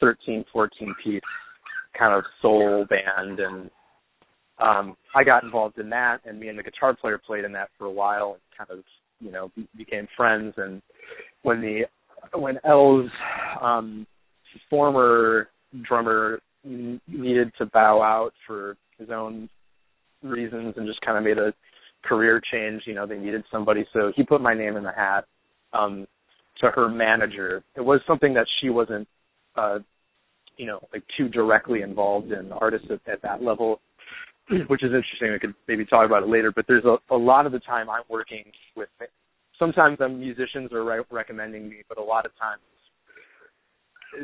[0.00, 1.22] 13, 14 piece
[1.98, 3.70] kind of soul band and
[4.58, 7.70] um I got involved in that and me and the guitar player played in that
[7.78, 8.84] for a while and kind of
[9.20, 10.82] you know be, became friends and
[11.42, 11.82] when the
[12.36, 13.10] when Elle's
[13.62, 14.06] um
[14.68, 15.48] former
[15.86, 19.48] drummer needed to bow out for his own
[20.22, 21.52] reasons and just kind of made a
[22.04, 25.24] career change you know they needed somebody so he put my name in the hat.
[25.72, 26.06] Um
[26.60, 29.06] to her manager it was something that she wasn't
[29.56, 29.78] uh
[30.56, 33.80] you know like too directly involved in artists at, at that level
[34.68, 35.32] which is interesting.
[35.32, 36.52] We could maybe talk about it later.
[36.54, 38.44] But there's a, a lot of the time I'm working
[38.76, 38.88] with.
[39.58, 42.60] Sometimes the musicians are re- recommending me, but a lot of times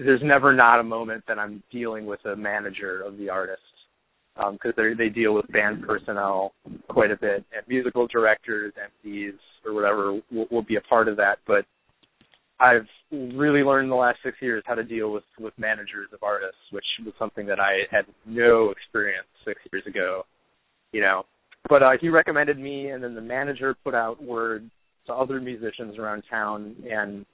[0.05, 3.63] there's never not a moment that I'm dealing with a manager of the artist
[4.37, 6.53] because um, they they deal with band personnel
[6.89, 8.73] quite a bit, and musical directors,
[9.05, 9.35] MCs,
[9.67, 11.39] or whatever will, will be a part of that.
[11.47, 11.65] But
[12.61, 16.23] I've really learned in the last six years how to deal with with managers of
[16.23, 20.25] artists, which was something that I had no experience six years ago.
[20.93, 21.23] You know,
[21.69, 24.69] but uh, he recommended me, and then the manager put out word
[25.07, 27.25] to other musicians around town, and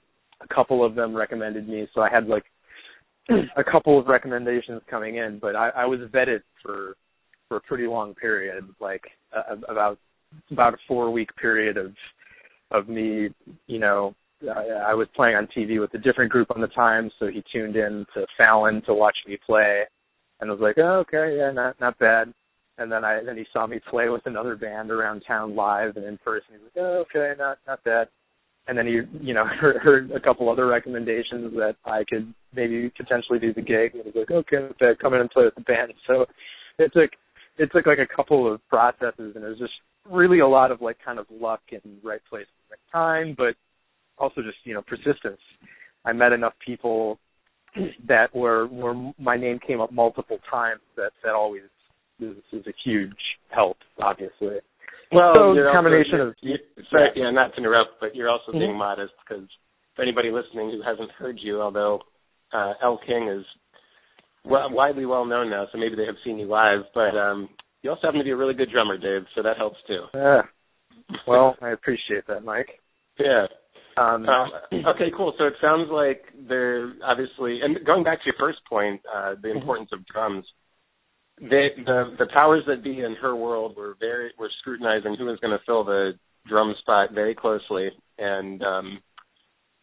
[0.41, 1.87] a couple of them recommended me.
[1.93, 2.43] So I had like
[3.57, 6.95] a couple of recommendations coming in, but I, I was vetted for
[7.47, 9.03] for a pretty long period, like
[9.35, 9.97] uh, about
[10.51, 11.93] about a four week period of
[12.71, 13.29] of me,
[13.67, 17.09] you know, I, I was playing on TV with a different group on the time,
[17.19, 19.83] so he tuned in to Fallon to watch me play,
[20.39, 22.33] and was like, "Oh, okay, yeah, not not bad."
[22.77, 26.05] And then I then he saw me play with another band around town live and
[26.05, 26.47] in person.
[26.51, 28.07] He's like, "Oh, okay, not not bad."
[28.67, 32.91] And then he, you know, heard, heard a couple other recommendations that I could maybe
[32.95, 33.93] potentially do the gig.
[33.93, 36.25] And he was like, "Okay, okay come in and play with the band." So
[36.77, 37.11] it took
[37.57, 39.73] it took like a couple of processes, and it was just
[40.09, 43.35] really a lot of like kind of luck and right place, at the right time,
[43.35, 43.55] but
[44.17, 45.41] also just you know persistence.
[46.05, 47.19] I met enough people
[48.07, 51.63] that were where my name came up multiple times that that always
[52.19, 53.13] is, is a huge
[53.49, 54.57] help, obviously.
[55.11, 56.55] Well, so you're combination of you,
[56.89, 58.59] sorry, yeah, not to interrupt, but you're also mm-hmm.
[58.59, 59.47] being modest because
[59.95, 62.01] for anybody listening who hasn't heard you, although
[62.53, 63.45] uh, Elle King is
[64.43, 67.49] well, widely well known now, so maybe they have seen you live, but um,
[67.81, 70.05] you also happen to be a really good drummer, Dave, so that helps too.
[70.13, 70.41] Yeah.
[71.27, 72.67] Well, I appreciate that, Mike.
[73.19, 73.45] Yeah.
[73.97, 74.49] Um, um,
[74.95, 75.33] okay, cool.
[75.37, 79.49] So it sounds like they're obviously, and going back to your first point, uh, the
[79.49, 79.57] mm-hmm.
[79.57, 80.45] importance of drums.
[81.39, 85.39] They, the the powers that be in her world were very were scrutinizing who was
[85.39, 86.13] going to fill the
[86.47, 88.99] drum spot very closely, and um,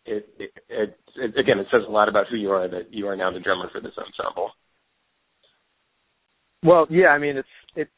[0.04, 3.06] it, it, it, it again it says a lot about who you are that you
[3.06, 4.50] are now the drummer for this ensemble.
[6.64, 7.90] Well, yeah, I mean it's it's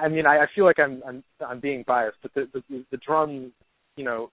[0.00, 2.98] I mean I, I feel like I'm I'm I'm being biased, but the the, the
[2.98, 3.52] drum,
[3.96, 4.30] you know,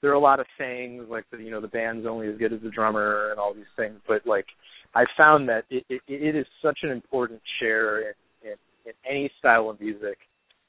[0.00, 2.52] there are a lot of sayings like the you know the band's only as good
[2.52, 4.46] as the drummer and all these things, but like
[4.94, 8.54] I found that it it, it is such an important share in, in
[8.86, 10.18] in any style of music,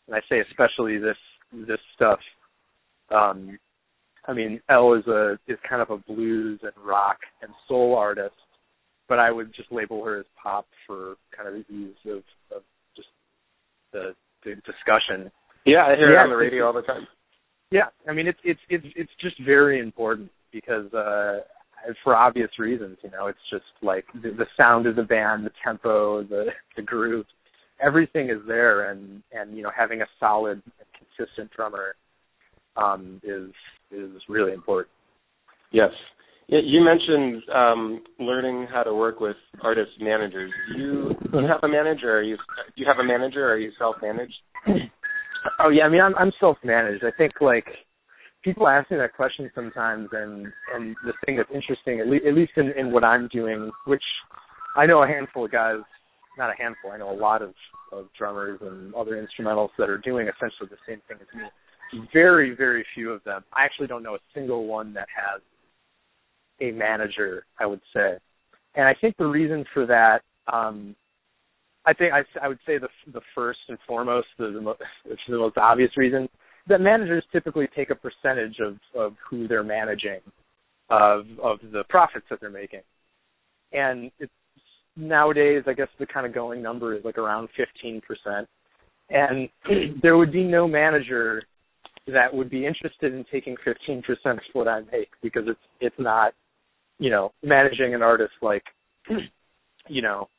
[0.08, 1.18] and I say especially this
[1.52, 2.20] this stuff.
[3.12, 3.58] Um,
[4.28, 8.36] I mean, Elle is a is kind of a blues and rock and soul artist,
[9.08, 12.24] but I would just label her as pop for kind of the ease of,
[12.56, 12.63] of
[12.96, 13.10] just
[13.92, 14.13] the,
[14.44, 15.32] the discussion.
[15.65, 17.08] Yeah, I hear yeah, it on the radio all the time.
[17.71, 21.39] Yeah, I mean it's it's it's it's just very important because uh
[22.03, 25.51] for obvious reasons, you know, it's just like the, the sound of the band, the
[25.63, 27.25] tempo, the the groove,
[27.82, 31.95] everything is there, and and you know having a solid and consistent drummer
[32.75, 33.51] um is
[33.91, 34.91] is really important.
[35.71, 35.91] Yes.
[36.51, 40.51] You mentioned um, learning how to work with artist managers.
[40.73, 42.17] Do you, do you have a manager?
[42.17, 43.45] Are you do you have a manager?
[43.45, 44.34] Or are you self managed?
[45.60, 47.04] Oh yeah, I mean I'm I'm self managed.
[47.04, 47.65] I think like
[48.43, 52.34] people ask me that question sometimes, and and the thing that's interesting, at, le- at
[52.36, 54.04] least in in what I'm doing, which
[54.75, 55.78] I know a handful of guys,
[56.38, 57.54] not a handful, I know a lot of
[57.91, 62.08] of drummers and other instrumentals that are doing essentially the same thing as me.
[62.13, 63.43] Very very few of them.
[63.54, 65.41] I actually don't know a single one that has
[66.62, 67.45] a manager.
[67.60, 68.17] I would say,
[68.75, 70.21] and I think the reason for that.
[70.52, 70.95] um
[71.89, 74.80] I think I, I would say the the first and foremost, the, the, most,
[75.28, 76.30] the most obvious reason
[76.67, 80.19] that managers typically take a percentage of of who they're managing,
[80.89, 82.82] of of the profits that they're making.
[83.71, 84.32] And it's
[84.95, 88.45] nowadays I guess the kind of going number is like around 15%.
[89.10, 89.49] And
[90.04, 91.41] there would be no manager
[92.06, 96.34] that would be interested in taking 15% of what I make because it's it's not,
[96.99, 98.63] you know, managing an artist like
[99.88, 100.30] you know,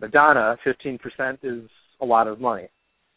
[0.00, 0.98] Madonna, 15%
[1.42, 1.68] is
[2.00, 2.68] a lot of money.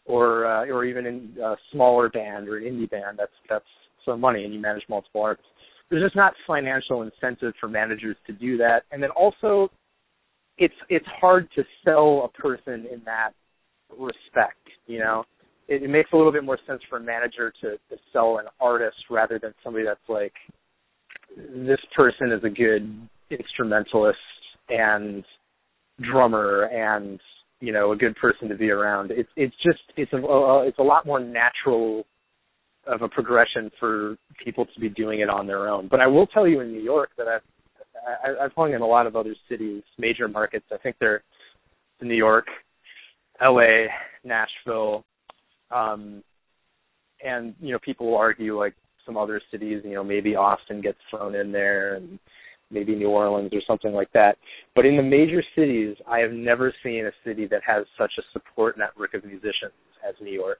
[0.05, 3.63] Or uh, or even in a smaller band or an indie band, that's that's
[4.05, 5.47] some money and you manage multiple artists.
[5.89, 8.81] There's just not financial incentive for managers to do that.
[8.91, 9.69] And then also
[10.57, 13.31] it's it's hard to sell a person in that
[13.97, 15.23] respect, you know.
[15.69, 18.45] It, it makes a little bit more sense for a manager to, to sell an
[18.59, 20.33] artist rather than somebody that's like
[21.37, 24.17] this person is a good instrumentalist
[24.69, 25.23] and
[26.01, 27.19] drummer and
[27.59, 29.11] you know a good person to be around.
[29.11, 32.05] It's it's just it's a it's a lot more natural
[32.85, 35.87] of a progression for people to be doing it on their own.
[35.89, 37.41] But I will tell you in New York that I've
[38.05, 40.65] I, I've hung in a lot of other cities, major markets.
[40.71, 41.23] I think they're
[42.01, 42.47] New York,
[43.41, 43.87] L.A.,
[44.23, 45.05] Nashville,
[45.71, 46.21] um,
[47.23, 48.73] and you know people will argue like
[49.05, 49.81] some other cities.
[49.83, 52.19] You know maybe Austin gets thrown in there, and
[52.71, 54.37] maybe New Orleans or something like that.
[54.75, 58.23] But in the major cities, I have never seen a city that has such a
[58.31, 59.73] support network of musicians
[60.07, 60.59] as New York.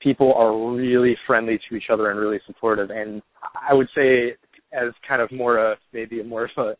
[0.00, 2.90] People are really friendly to each other and really supportive.
[2.90, 3.22] And
[3.68, 4.36] I would say,
[4.72, 6.76] as kind of more a maybe more of a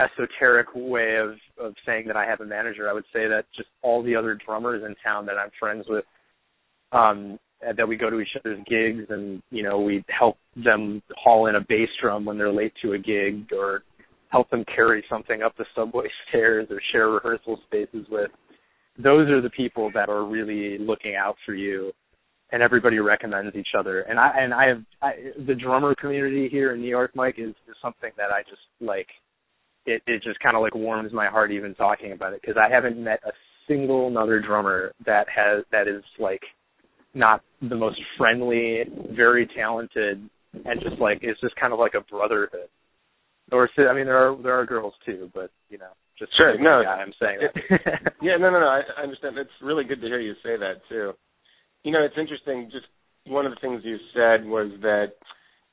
[0.00, 3.68] esoteric way of of saying that I have a manager, I would say that just
[3.82, 6.04] all the other drummers in town that I'm friends with
[6.92, 11.02] um Uh, that we go to each other's gigs and you know we help them
[11.16, 13.82] haul in a bass drum when they're late to a gig or
[14.30, 18.30] help them carry something up the subway stairs or share rehearsal spaces with.
[18.96, 21.92] Those are the people that are really looking out for you
[22.52, 24.02] and everybody recommends each other.
[24.02, 25.12] And i and i have I,
[25.46, 29.08] the drummer community here in new york mike is, is something that i just like
[29.86, 32.72] it it just kind of like warms my heart even talking about it because i
[32.72, 33.32] haven't met a
[33.66, 36.42] single another drummer that has that is like
[37.14, 42.00] not the most friendly, very talented, and just like it's just kind of like a
[42.00, 42.68] brotherhood.
[43.50, 46.58] Or I mean, there are there are girls too, but you know, just sure.
[46.58, 48.12] No, guy, I'm saying that.
[48.22, 48.66] yeah, no, no, no.
[48.66, 49.38] I, I understand.
[49.38, 51.12] It's really good to hear you say that too.
[51.84, 52.68] You know, it's interesting.
[52.70, 52.86] Just
[53.26, 55.12] one of the things you said was that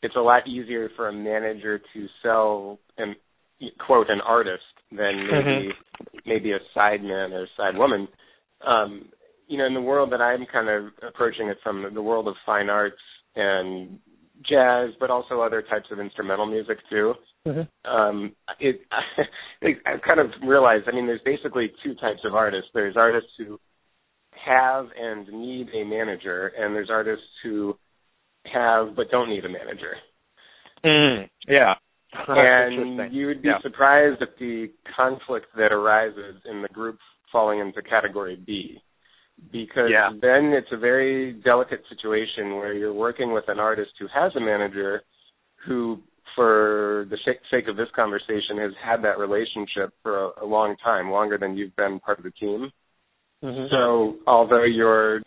[0.02, 3.16] it's a lot easier for a manager to sell and
[3.86, 6.18] quote an artist than maybe mm-hmm.
[6.26, 8.08] maybe a side man or side woman.
[8.66, 9.10] Um,
[9.48, 12.36] you know, in the world that I'm kind of approaching it from, the world of
[12.46, 12.96] fine arts
[13.36, 14.00] and
[14.50, 17.14] jazz, but also other types of instrumental music too.
[17.48, 17.92] Mm-hmm.
[17.92, 18.82] Um, it,
[19.62, 20.86] I, I've kind of realized.
[20.88, 22.70] I mean, there's basically two types of artists.
[22.74, 23.60] There's artists who
[24.46, 27.78] have and need a manager, and there's artists who
[28.52, 29.96] have but don't need a manager.
[30.84, 31.74] Mm, yeah.
[32.28, 33.62] and you would be yeah.
[33.62, 36.98] surprised at the conflict that arises in the group
[37.32, 38.80] falling into category B
[39.52, 40.10] because yeah.
[40.22, 44.40] then it's a very delicate situation where you're working with an artist who has a
[44.40, 45.02] manager
[45.68, 46.00] who
[46.36, 47.18] for the
[47.52, 51.56] sake of this conversation has had that relationship for a, a long time longer than
[51.56, 52.72] you've been part of the team
[53.44, 53.66] mm-hmm.
[53.72, 55.22] so although your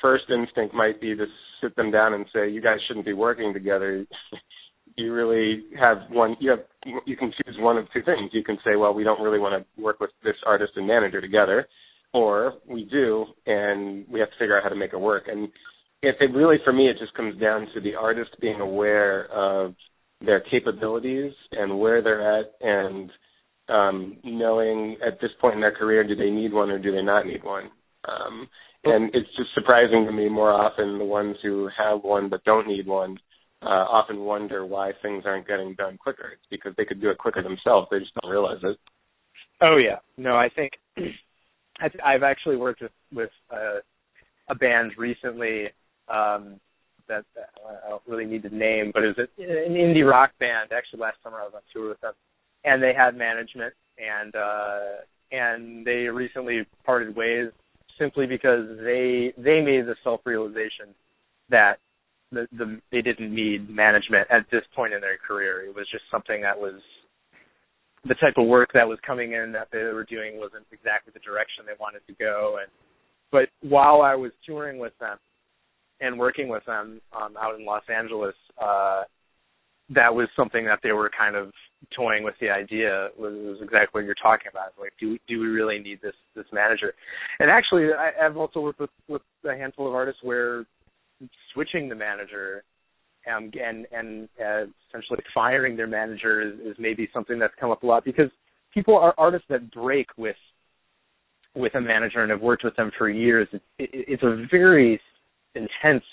[0.00, 1.26] first instinct might be to
[1.62, 4.06] sit them down and say you guys shouldn't be working together
[4.96, 6.60] you really have one you have
[7.06, 9.62] you can choose one of two things you can say well we don't really want
[9.62, 11.66] to work with this artist and manager together
[12.14, 15.24] or we do, and we have to figure out how to make it work.
[15.26, 15.48] And
[16.00, 19.74] if it really, for me, it just comes down to the artist being aware of
[20.24, 23.10] their capabilities and where they're at, and
[23.68, 27.02] um, knowing at this point in their career, do they need one or do they
[27.02, 27.64] not need one?
[28.08, 28.48] Um,
[28.84, 32.68] and it's just surprising to me more often the ones who have one but don't
[32.68, 33.18] need one
[33.62, 36.32] uh, often wonder why things aren't getting done quicker.
[36.34, 37.88] It's because they could do it quicker themselves.
[37.90, 38.76] They just don't realize it.
[39.62, 40.72] Oh yeah, no, I think
[41.80, 43.80] I've, actually worked with with uh,
[44.48, 45.66] a band recently
[46.08, 46.60] um,
[47.08, 47.24] that
[47.84, 50.70] I don't really need to name, but it was an indie rock band.
[50.72, 52.12] Actually, last summer I was on tour with them,
[52.64, 54.78] and they had management, and uh,
[55.32, 57.50] and they recently parted ways
[57.98, 60.94] simply because they they made the self realization
[61.50, 61.78] that
[62.32, 65.64] the, the they didn't need management at this point in their career.
[65.66, 66.80] It was just something that was
[68.06, 71.20] the type of work that was coming in that they were doing wasn't exactly the
[71.20, 72.58] direction they wanted to go.
[72.60, 72.70] And
[73.32, 75.18] but while I was touring with them
[76.00, 79.02] and working with them um out in Los Angeles uh
[79.90, 81.52] that was something that they were kind of
[81.94, 84.72] toying with the idea was, was exactly what you're talking about.
[84.78, 86.92] Like do do we really need this this manager?
[87.38, 90.64] And actually I, I've also worked with with a handful of artists where
[91.52, 92.64] switching the manager
[93.32, 97.82] um, and and uh, essentially firing their manager is, is maybe something that's come up
[97.82, 98.30] a lot because
[98.72, 100.36] people are artists that break with
[101.54, 103.48] with a manager and have worked with them for years.
[103.52, 105.00] It, it, it's a very
[105.54, 106.04] intense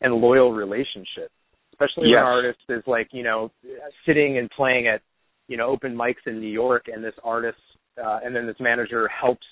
[0.00, 1.30] and loyal relationship,
[1.72, 2.16] especially yes.
[2.16, 3.50] when an artist is like you know
[4.06, 5.00] sitting and playing at
[5.48, 7.58] you know open mics in New York, and this artist
[8.02, 9.46] uh, and then this manager helps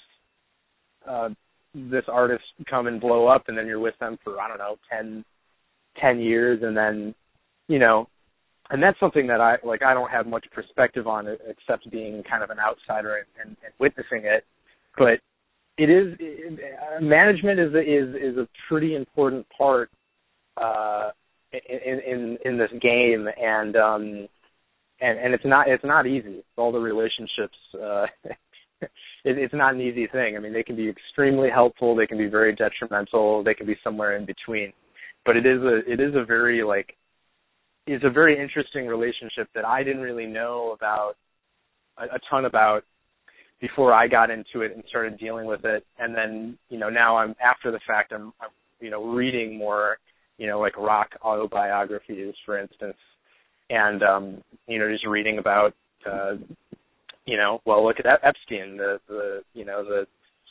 [1.09, 1.29] uh,
[1.75, 4.77] this artist come and blow up, and then you're with them for I don't know
[4.91, 5.25] ten
[6.01, 7.15] ten years, and then
[7.69, 8.09] you know,
[8.71, 9.83] and that's something that I like.
[9.83, 13.57] I don't have much perspective on it except being kind of an outsider and, and,
[13.65, 14.45] and witnessing it,
[14.97, 15.21] but
[15.79, 19.91] it is it, management is is is a pretty important part
[20.61, 21.11] uh,
[21.53, 24.29] in in in this game, and um,
[25.01, 26.45] and and it's not it's not easy.
[26.57, 27.57] All the relationships.
[27.75, 28.07] Uh,
[28.83, 28.89] it,
[29.25, 30.37] it's not an easy thing.
[30.37, 31.97] I mean, they can be extremely helpful.
[31.97, 33.43] They can be very detrimental.
[33.45, 34.73] They can be somewhere in between.
[35.25, 36.97] But it is a it is a very like
[37.87, 41.15] it's a very interesting relationship that I didn't really know about
[41.99, 42.83] a, a ton about
[43.61, 45.85] before I got into it and started dealing with it.
[45.99, 48.51] And then you know now I'm after the fact I'm, I'm
[48.81, 49.99] you know reading more
[50.39, 52.97] you know like rock autobiographies for instance
[53.71, 56.35] and um you know just reading about uh
[57.27, 60.07] you know, well, look at Epstein, the the you know the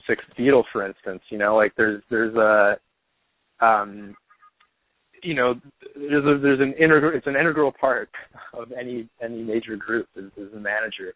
[0.07, 1.21] sixth Beatle, for instance.
[1.29, 2.77] You know, like there's there's a
[3.65, 4.15] um,
[5.23, 5.55] you know,
[5.95, 8.09] there's a, there's an integral it's an integral part
[8.53, 11.13] of any any major group is, is the manager.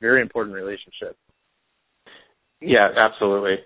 [0.00, 1.16] Very important relationship.
[2.60, 3.56] Yeah, absolutely.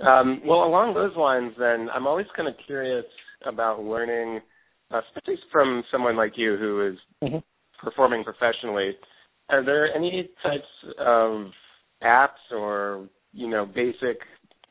[0.00, 3.04] Um, well, along those lines, then I'm always kind of curious
[3.46, 4.40] about learning,
[4.90, 7.38] uh, especially from someone like you who is mm-hmm.
[7.84, 8.92] performing professionally
[9.52, 11.46] are there any types of
[12.02, 14.18] apps or you know basic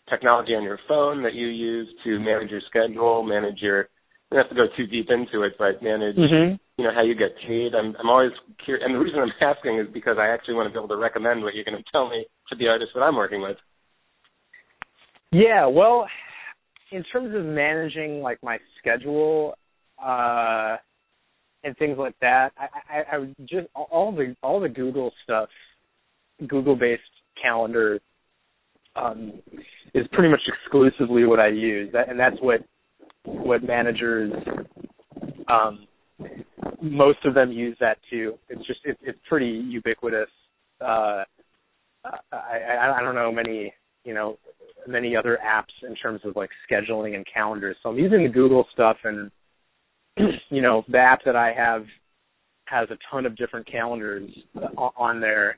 [0.09, 3.87] technology on your phone that you use to manage your schedule, manage your
[4.31, 6.55] you don't have to go too deep into it, but manage mm-hmm.
[6.77, 7.75] you know how you get paid.
[7.75, 8.31] I'm I'm always
[8.63, 11.01] curious, and the reason I'm asking is because I actually want to be able to
[11.01, 13.57] recommend what you're going to tell me to the artists that I'm working with.
[15.31, 16.07] Yeah, well,
[16.91, 19.55] in terms of managing like my schedule,
[20.03, 20.77] uh
[21.63, 22.51] and things like that.
[22.57, 25.49] I, I, I would just all the all the Google stuff,
[26.47, 27.01] Google based
[27.41, 27.99] calendar,
[28.95, 29.33] um,
[29.93, 32.61] is pretty much exclusively what I use, that, and that's what
[33.23, 34.31] what managers,
[35.47, 35.87] um,
[36.81, 38.35] most of them use that too.
[38.49, 40.29] It's just it, it's pretty ubiquitous.
[40.79, 41.23] Uh,
[42.31, 44.37] I, I don't know many you know
[44.87, 47.77] many other apps in terms of like scheduling and calendars.
[47.83, 49.31] So I'm using the Google stuff and
[50.49, 51.83] you know, the app that I have
[52.65, 54.29] has a ton of different calendars
[54.75, 55.57] on there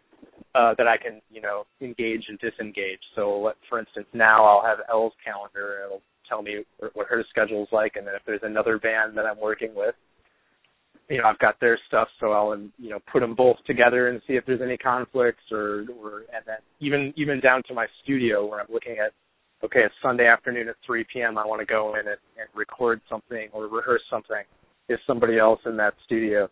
[0.55, 2.99] uh, that I can, you know, engage and disengage.
[3.16, 5.84] So, for instance, now I'll have Elle's calendar.
[5.86, 6.64] It'll tell me
[6.94, 9.96] what her schedule's like, and then if there's another band that I'm working with,
[11.10, 14.10] you know, I've got their stuff, so I'll, um, you know, put them both together
[14.10, 17.88] and see if there's any conflicts, or, or and then even even down to my
[18.04, 19.12] studio where I'm looking at
[19.64, 21.38] okay, it's Sunday afternoon at 3 p.m.
[21.38, 24.44] I want to go in and, and record something or rehearse something.
[24.90, 26.50] Is somebody else in that studio?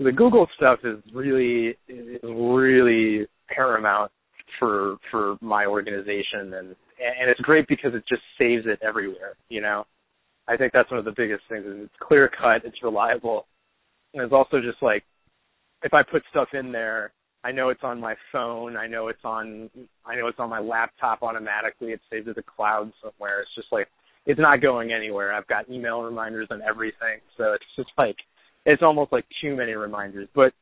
[0.00, 4.10] The Google stuff is really is really paramount
[4.58, 9.34] for for my organization, and and it's great because it just saves it everywhere.
[9.48, 9.84] You know,
[10.48, 11.64] I think that's one of the biggest things.
[11.66, 13.46] Is it's clear cut, it's reliable,
[14.14, 15.04] and it's also just like
[15.82, 17.12] if I put stuff in there
[17.44, 18.76] I know it's on my phone.
[18.76, 19.68] I know it's on
[20.06, 21.88] I know it's on my laptop automatically.
[21.88, 23.40] It's saved to the cloud somewhere.
[23.40, 23.88] It's just like
[24.26, 25.32] it's not going anywhere.
[25.32, 27.18] I've got email reminders and everything.
[27.36, 28.16] So it's just like
[28.64, 30.28] it's almost like too many reminders.
[30.34, 30.52] But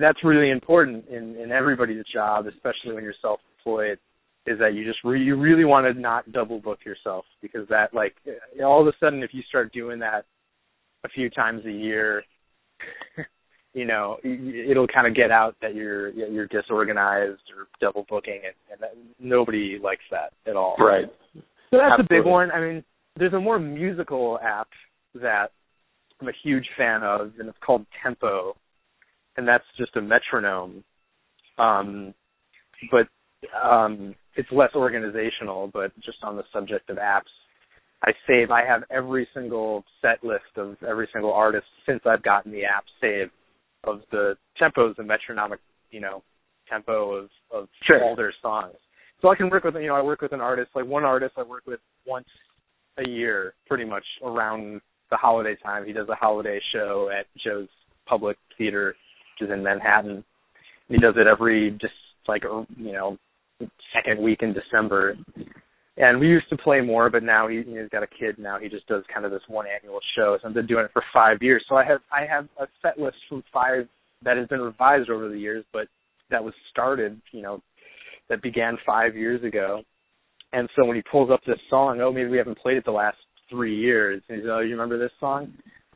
[0.00, 3.98] that's really important in in everybody's job, especially when you're self-employed,
[4.46, 7.94] is that you just re- you really want to not double book yourself because that
[7.94, 10.24] like eh, all of a sudden if you start doing that
[11.04, 12.24] a few times a year
[13.74, 18.54] you know it'll kind of get out that you're you're disorganized or double booking and,
[18.70, 20.76] and that, nobody likes that at all.
[20.78, 21.06] Right.
[21.34, 22.18] So that's Absolutely.
[22.18, 22.50] a big one.
[22.50, 22.84] I mean
[23.16, 24.68] there's a more musical app
[25.14, 25.52] that
[26.20, 28.56] i'm a huge fan of and it's called tempo
[29.36, 30.84] and that's just a metronome
[31.58, 32.14] um
[32.90, 33.06] but
[33.62, 37.30] um it's less organizational but just on the subject of apps
[38.04, 38.50] I save.
[38.50, 42.84] I have every single set list of every single artist since I've gotten the app
[43.00, 43.30] saved
[43.84, 45.60] of the tempos and metronomic,
[45.90, 46.22] you know,
[46.68, 48.02] tempo of of sure.
[48.02, 48.74] all their songs.
[49.20, 51.34] So I can work with you know I work with an artist like one artist
[51.36, 52.26] I work with once
[52.98, 54.80] a year pretty much around
[55.10, 55.86] the holiday time.
[55.86, 57.68] He does a holiday show at Joe's
[58.06, 58.96] Public Theater,
[59.40, 60.24] is in Manhattan.
[60.88, 61.94] He does it every just
[62.28, 63.18] like er, you know
[63.94, 65.16] second week in December.
[65.96, 68.38] and we used to play more, but now he, he's got a kid.
[68.38, 70.36] Now he just does kind of this one annual show.
[70.40, 71.64] So I've been doing it for five years.
[71.68, 73.88] So I have I have a set list from five
[74.24, 75.86] that has been revised over the years, but
[76.30, 77.60] that was started, you know,
[78.28, 79.82] that began five years ago.
[80.52, 82.90] And so when he pulls up this song, oh, maybe we haven't played it the
[82.90, 83.16] last
[83.50, 84.22] three years.
[84.28, 85.52] And he's, oh, you remember this song?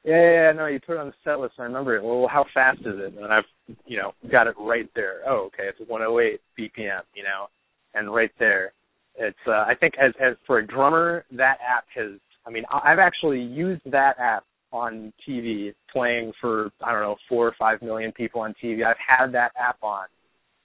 [0.06, 1.54] Yeah, yeah, no, you put it on the set list.
[1.58, 2.02] I remember it.
[2.04, 3.14] Well, how fast is it?
[3.18, 5.22] And I've, you know, got it right there.
[5.28, 7.48] Oh, okay, it's 108 BPM, you know,
[7.94, 8.72] and right there
[9.18, 12.18] it's uh, I think as as for a drummer, that app has.
[12.46, 17.46] I mean, I've actually used that app on TV, playing for I don't know four
[17.46, 18.84] or five million people on TV.
[18.84, 20.06] I've had that app on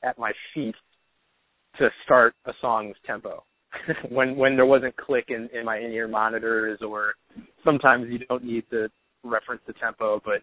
[0.04, 0.76] at my feet
[1.80, 3.44] to start a song's tempo.
[4.10, 7.14] when when there wasn't click in, in my in ear monitors or
[7.64, 8.90] sometimes you don't need to
[9.24, 10.42] reference the tempo, but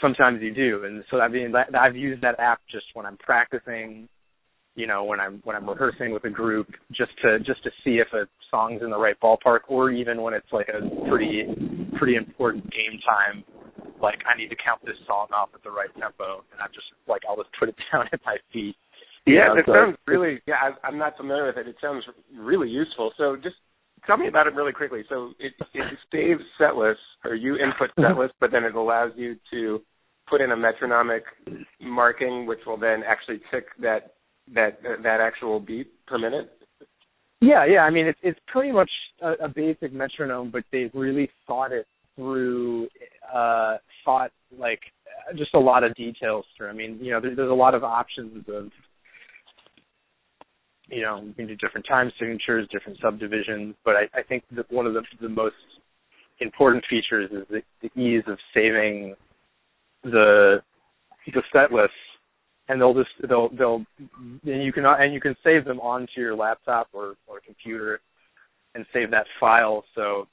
[0.00, 0.84] sometimes you do.
[0.84, 4.08] And so I mean that, I've used that app just when I'm practicing
[4.74, 8.02] you know when i'm when i'm rehearsing with a group just to just to see
[8.02, 11.44] if a song's in the right ballpark or even when it's like a pretty
[11.96, 13.44] pretty important game time
[14.02, 16.86] like i need to count this song off at the right tempo and i'm just
[17.08, 18.76] like i'll just put it down at my feet.
[19.26, 21.68] Yeah know, it so sounds really yeah I, i'm not familiar with it.
[21.68, 22.04] It sounds
[22.36, 23.12] really useful.
[23.16, 23.56] So just
[24.06, 27.90] tell me about it really quickly so it it saves set lists or you input
[27.98, 28.26] mm-hmm.
[28.40, 29.80] but then it allows you to
[30.28, 31.24] put in a metronomic
[31.80, 34.14] marking which will then actually tick that
[34.52, 36.50] that that actual beat per minute?
[37.40, 37.80] Yeah, yeah.
[37.80, 38.90] I mean, it's it's pretty much
[39.22, 41.86] a, a basic metronome, but they've really thought it
[42.16, 42.88] through,
[43.32, 44.80] uh, thought like
[45.36, 46.68] just a lot of details through.
[46.68, 48.70] I mean, you know, there, there's a lot of options of,
[50.94, 54.70] you know, you can do different time signatures, different subdivisions, but I, I think that
[54.70, 55.56] one of the the most
[56.40, 59.14] important features is the, the ease of saving
[60.04, 60.62] the
[61.26, 61.92] the set list
[62.68, 66.34] and they'll just they'll they'll and you can and you can save them onto your
[66.36, 68.00] laptop or or computer
[68.74, 69.84] and save that file.
[69.94, 70.26] So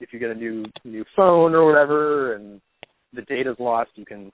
[0.00, 2.60] if you get a new new phone or whatever and
[3.14, 4.30] the data's lost you can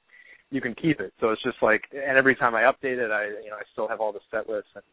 [0.50, 1.12] you can keep it.
[1.20, 3.88] So it's just like and every time i update it i you know i still
[3.88, 4.84] have all the set lists and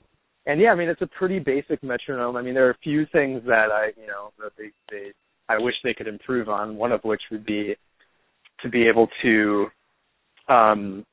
[0.46, 2.36] and yeah i mean it's a pretty basic metronome.
[2.36, 5.12] I mean there are a few things that i you know that they they
[5.50, 7.76] i wish they could improve on one of which would be
[8.62, 9.66] to be able to
[10.48, 11.06] um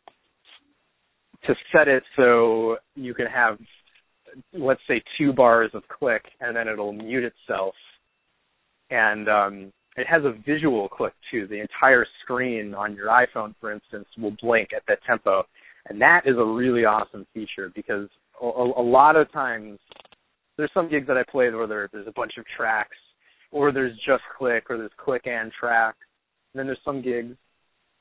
[1.46, 3.58] to set it so you can have
[4.52, 7.74] let's say two bars of click and then it'll mute itself.
[8.90, 11.46] And um, it has a visual click too.
[11.46, 15.44] The entire screen on your iphone for instance will blink at that tempo.
[15.88, 18.08] And that is a really awesome feature because
[18.44, 19.78] a, a lot of times
[20.56, 22.96] there's some gigs that i play where there, there's a bunch of tracks
[23.50, 25.94] or there's just click or there's click and track
[26.52, 27.36] and then there's some gigs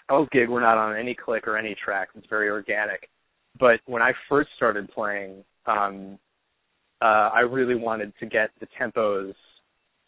[0.09, 3.09] those gig we're not on any click or any track it's very organic
[3.59, 6.17] but when I first started playing, um,
[7.01, 9.33] uh, I really wanted to get the tempos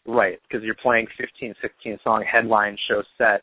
[0.06, 3.42] right because you're playing 15, 16 song headline show set.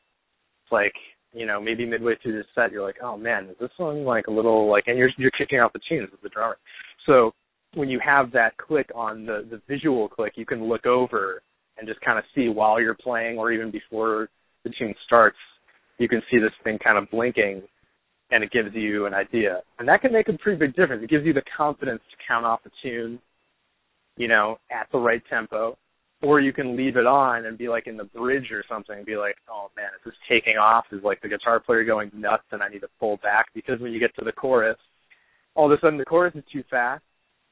[0.64, 0.94] It's like
[1.34, 4.28] you know maybe midway through the set you're like, oh man, is this song like
[4.28, 6.58] a little like, and you're you're kicking off the tunes with the drummer.
[7.06, 7.32] So
[7.74, 11.42] when you have that click on the the visual click, you can look over
[11.78, 14.30] and just kind of see while you're playing or even before
[14.64, 15.38] the tune starts,
[15.98, 17.62] you can see this thing kind of blinking
[18.32, 19.62] and it gives you an idea.
[19.80, 21.04] And that can make a pretty big difference.
[21.04, 23.20] It gives you the confidence to count off a tune,
[24.16, 25.78] you know, at the right tempo.
[26.22, 29.06] Or you can leave it on and be like in the bridge or something and
[29.06, 30.86] be like, oh man, is this taking off?
[30.92, 33.48] Is like the guitar player going nuts and I need to pull back?
[33.56, 34.78] Because when you get to the chorus,
[35.56, 37.04] all of a sudden the chorus is too fast.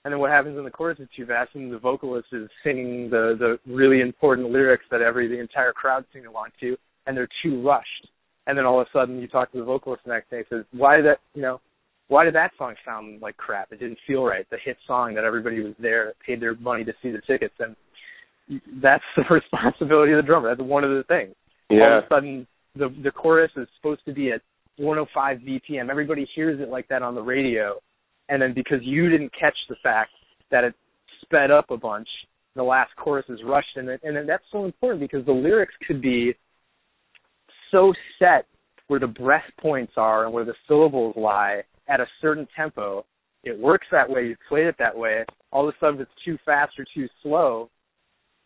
[0.06, 3.10] And then what happens in the chorus is too fast and the vocalist is singing
[3.10, 7.28] the, the really important lyrics that every, the entire crowd sing along to and they're
[7.44, 8.08] too rushed
[8.50, 10.46] and then all of a sudden you talk to the vocalist the next day and
[10.50, 11.20] says, "Why did that?
[11.36, 11.62] You know,
[12.08, 13.72] why did that song sound like crap?
[13.72, 14.50] It didn't feel right.
[14.50, 17.76] The hit song that everybody was there, paid their money to see the tickets, and
[18.82, 20.50] that's the responsibility of the drummer.
[20.50, 21.36] That's one of the things.
[21.70, 21.84] Yeah.
[21.84, 24.42] All of a sudden, the the chorus is supposed to be at
[24.78, 25.90] 105 BPM.
[25.90, 27.80] Everybody hears it like that on the radio,
[28.28, 30.12] and then because you didn't catch the fact
[30.52, 30.74] that it
[31.22, 32.08] sped up a bunch,
[32.56, 36.02] the last chorus is rushed, and and then that's so important because the lyrics could
[36.02, 36.34] be
[37.72, 38.46] so set
[38.88, 43.06] where the breath points are and where the syllables lie at a certain tempo.
[43.44, 44.26] It works that way.
[44.28, 45.24] You played it that way.
[45.52, 47.70] All of a sudden, it's too fast or too slow.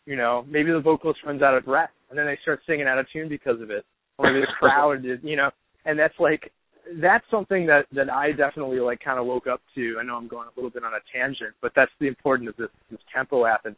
[0.06, 3.00] You know, maybe the vocalist runs out of breath, and then they start singing out
[3.00, 3.86] of tune because of it.
[4.18, 5.50] Or maybe the crowd is, you know,
[5.86, 6.52] and that's like
[7.02, 9.98] that's something that that I definitely like kind of woke up to.
[10.00, 12.58] I know I'm going a little bit on a tangent, but that's the importance of
[12.58, 13.76] this this tempo app and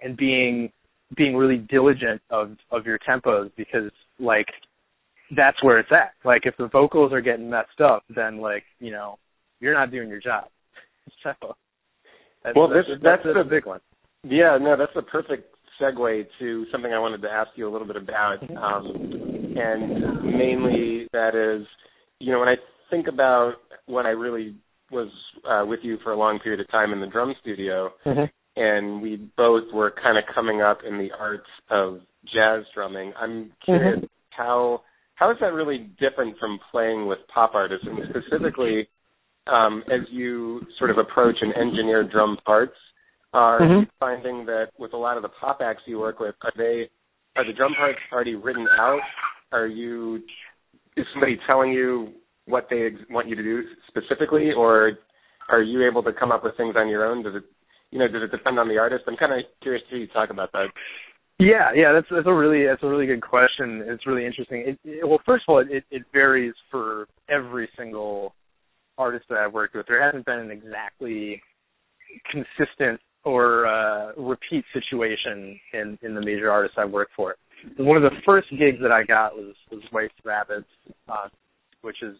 [0.00, 0.70] and being
[1.16, 3.90] being really diligent of of your tempos because
[4.20, 4.46] like
[5.36, 6.12] that's where it's at.
[6.24, 9.18] Like if the vocals are getting messed up, then like you know
[9.60, 10.44] you're not doing your job.
[11.24, 11.54] So
[12.44, 13.80] that's, well, this that's, that's, that's a big one.
[14.24, 17.86] Yeah, no, that's a perfect segue to something I wanted to ask you a little
[17.86, 18.42] bit about.
[18.42, 21.66] Um, and mainly that is,
[22.18, 22.56] you know, when I
[22.90, 23.54] think about
[23.86, 24.56] when I really
[24.90, 25.08] was
[25.48, 28.24] uh, with you for a long period of time in the drum studio, mm-hmm.
[28.56, 33.12] and we both were kind of coming up in the arts of jazz drumming.
[33.20, 34.06] I'm curious mm-hmm.
[34.30, 34.82] how
[35.14, 38.88] how is that really different from playing with pop artists, and specifically
[39.46, 42.74] um, as you sort of approach and engineer drum parts?
[43.32, 43.80] Are mm-hmm.
[43.80, 46.88] you finding that with a lot of the pop acts you work with, are they
[47.36, 49.00] are the drum parts already written out?
[49.52, 50.22] Are you
[50.96, 52.12] is somebody telling you
[52.46, 54.92] what they want you to do specifically, or
[55.48, 57.22] are you able to come up with things on your own?
[57.22, 57.44] Does it
[57.90, 59.04] you know does it depend on the artist?
[59.06, 60.68] I'm kind of curious to hear you talk about that.
[61.38, 63.84] Yeah, yeah, that's that's a really that's a really good question.
[63.86, 64.64] It's really interesting.
[64.66, 68.34] It, it, well, first of all, it it varies for every single
[68.96, 69.86] artist that I've worked with.
[69.86, 71.40] There hasn't been an exactly
[72.30, 77.36] consistent or uh, repeat situation in in the major artists I've worked for.
[77.76, 80.68] One of the first gigs that I got was was White Rabbits,
[81.08, 81.28] uh,
[81.82, 82.16] which is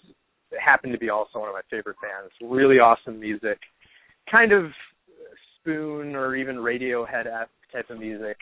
[0.61, 2.33] happened to be also one of my favorite bands.
[2.43, 3.59] Really awesome music,
[4.31, 4.67] kind of
[5.61, 7.25] Spoon or even Radiohead
[7.73, 8.37] type of music.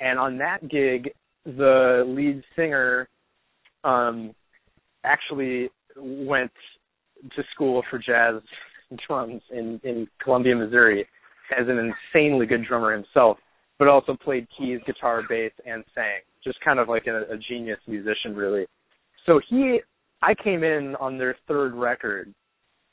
[0.00, 1.10] And on that gig,
[1.44, 3.08] the lead singer
[3.84, 4.34] um,
[5.04, 6.50] actually went
[7.36, 8.42] to school for jazz
[9.06, 11.06] drums in in Columbia, Missouri
[11.58, 13.38] as an insanely good drummer himself,
[13.78, 16.20] but also played keys, guitar, bass, and sang.
[16.42, 18.66] Just kind of like a, a genius musician, really.
[19.26, 19.80] So he,
[20.22, 22.32] I came in on their third record.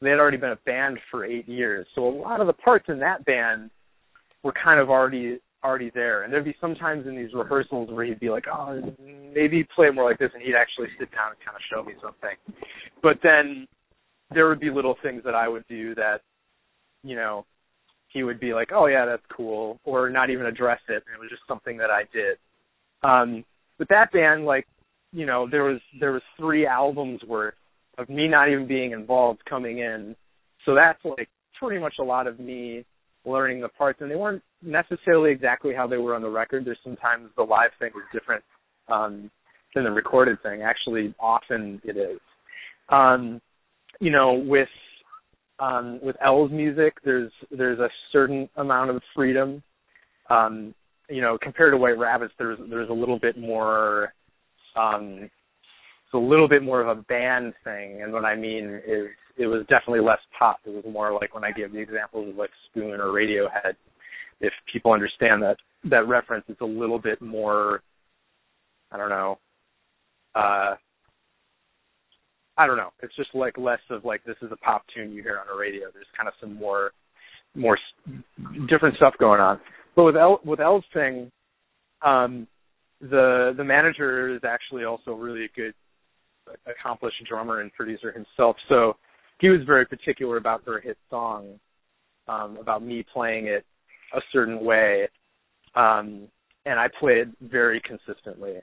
[0.02, 2.86] They had already been a band for eight years, so a lot of the parts
[2.88, 3.70] in that band
[4.44, 6.24] were kind of already already there.
[6.24, 10.10] And there'd be sometimes in these rehearsals where he'd be like, "Oh, maybe play more
[10.10, 12.36] like this," and he'd actually sit down and kind of show me something.
[13.04, 13.68] But then
[14.34, 16.22] there would be little things that I would do that,
[17.04, 17.46] you know,
[18.14, 21.04] he would be like, "Oh yeah, that's cool," or not even address it.
[21.14, 22.38] It was just something that I did.
[23.04, 23.44] Um,
[23.78, 24.68] but that band, like,
[25.12, 27.56] you know, there was there was three albums worth
[27.98, 30.16] of me not even being involved coming in.
[30.66, 32.86] So that's like pretty much a lot of me
[33.26, 36.66] learning the parts, and they weren't necessarily exactly how they were on the record.
[36.66, 38.44] There's sometimes the live thing is different
[38.88, 39.30] um,
[39.76, 40.62] than the recorded thing.
[40.62, 42.20] Actually, often it is.
[42.90, 43.42] Um,
[44.00, 44.70] you know, with
[45.62, 49.62] um, with Elle's music, there's there's a certain amount of freedom.
[50.30, 50.74] Um,
[51.08, 54.12] you know, compared to White Rabbits, there's there's a little bit more.
[54.76, 59.08] Um, it's a little bit more of a band thing, and what I mean is
[59.38, 60.58] it was definitely less pop.
[60.66, 63.74] It was more like when I give the examples of like Spoon or Radiohead.
[64.40, 65.58] If people understand that
[65.92, 67.84] that reference, it's a little bit more.
[68.92, 69.38] I don't know.
[70.34, 70.76] Uh,
[72.58, 72.92] I don't know.
[73.02, 75.60] It's just like less of like this is a pop tune you hear on the
[75.60, 75.88] radio.
[75.94, 76.92] There's kind of some more
[77.56, 77.78] more
[78.70, 79.60] different stuff going on.
[79.96, 81.32] But with Elle with Elle's thing,
[82.06, 82.48] um,
[83.00, 85.74] the the manager is actually also really a good
[86.66, 88.56] accomplished drummer and producer himself.
[88.70, 88.98] So
[89.40, 91.60] he was very particular about her hit song,
[92.28, 93.66] um, about me playing it
[94.16, 95.08] a certain way.
[95.76, 96.28] Um,
[96.66, 98.56] and I played very consistently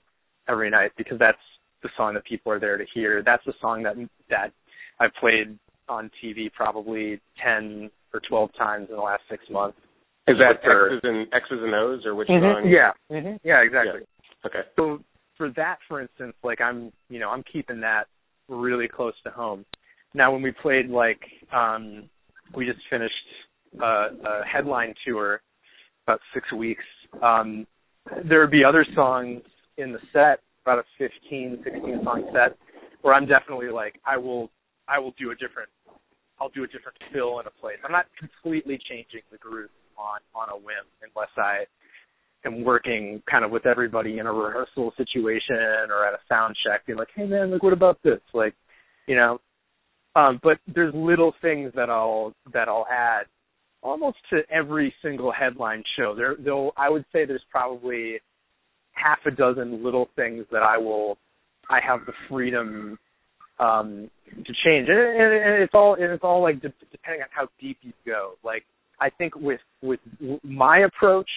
[0.48, 1.38] every night because that's
[1.82, 3.22] the song that people are there to hear.
[3.24, 3.96] That's the song that
[4.30, 4.52] that
[5.00, 5.58] I've played
[5.88, 9.78] on TV probably ten or twelve times in the last six months.
[10.26, 12.44] Is that X's and X's and O's or which mm-hmm.
[12.44, 12.70] song?
[12.70, 12.90] Yeah.
[13.10, 13.36] Mm-hmm.
[13.44, 14.02] Yeah, exactly.
[14.02, 14.46] Yeah.
[14.46, 14.68] Okay.
[14.76, 15.00] So
[15.38, 18.04] for that, for instance, like I'm, you know, I'm keeping that
[18.48, 19.64] really close to home.
[20.14, 21.20] Now, when we played, like,
[21.54, 22.08] um,
[22.54, 23.14] we just finished
[23.80, 25.40] a, a headline tour
[26.06, 26.84] about six weeks.
[27.22, 27.66] Um,
[28.28, 29.42] there would be other songs
[29.76, 32.58] in the set about a 15, 16 song set
[33.00, 34.50] where I'm definitely like I will
[34.86, 35.70] I will do a different
[36.38, 37.76] I'll do a different fill in a place.
[37.84, 41.64] I'm not completely changing the groove on on a whim unless I
[42.44, 45.56] am working kind of with everybody in a rehearsal situation
[45.90, 48.20] or at a sound check, being like, hey man, like what about this?
[48.34, 48.54] Like,
[49.06, 49.40] you know.
[50.16, 53.24] Um, but there's little things that I'll that I'll add
[53.82, 56.14] almost to every single headline show.
[56.14, 58.18] There, though, I would say there's probably
[59.02, 61.18] half a dozen little things that I will
[61.70, 62.98] I have the freedom
[63.58, 64.88] um to change.
[64.88, 67.92] And, and, and it's all and it's all like de- depending on how deep you
[68.06, 68.34] go.
[68.44, 68.64] Like
[69.00, 70.00] I think with with
[70.42, 71.30] my approach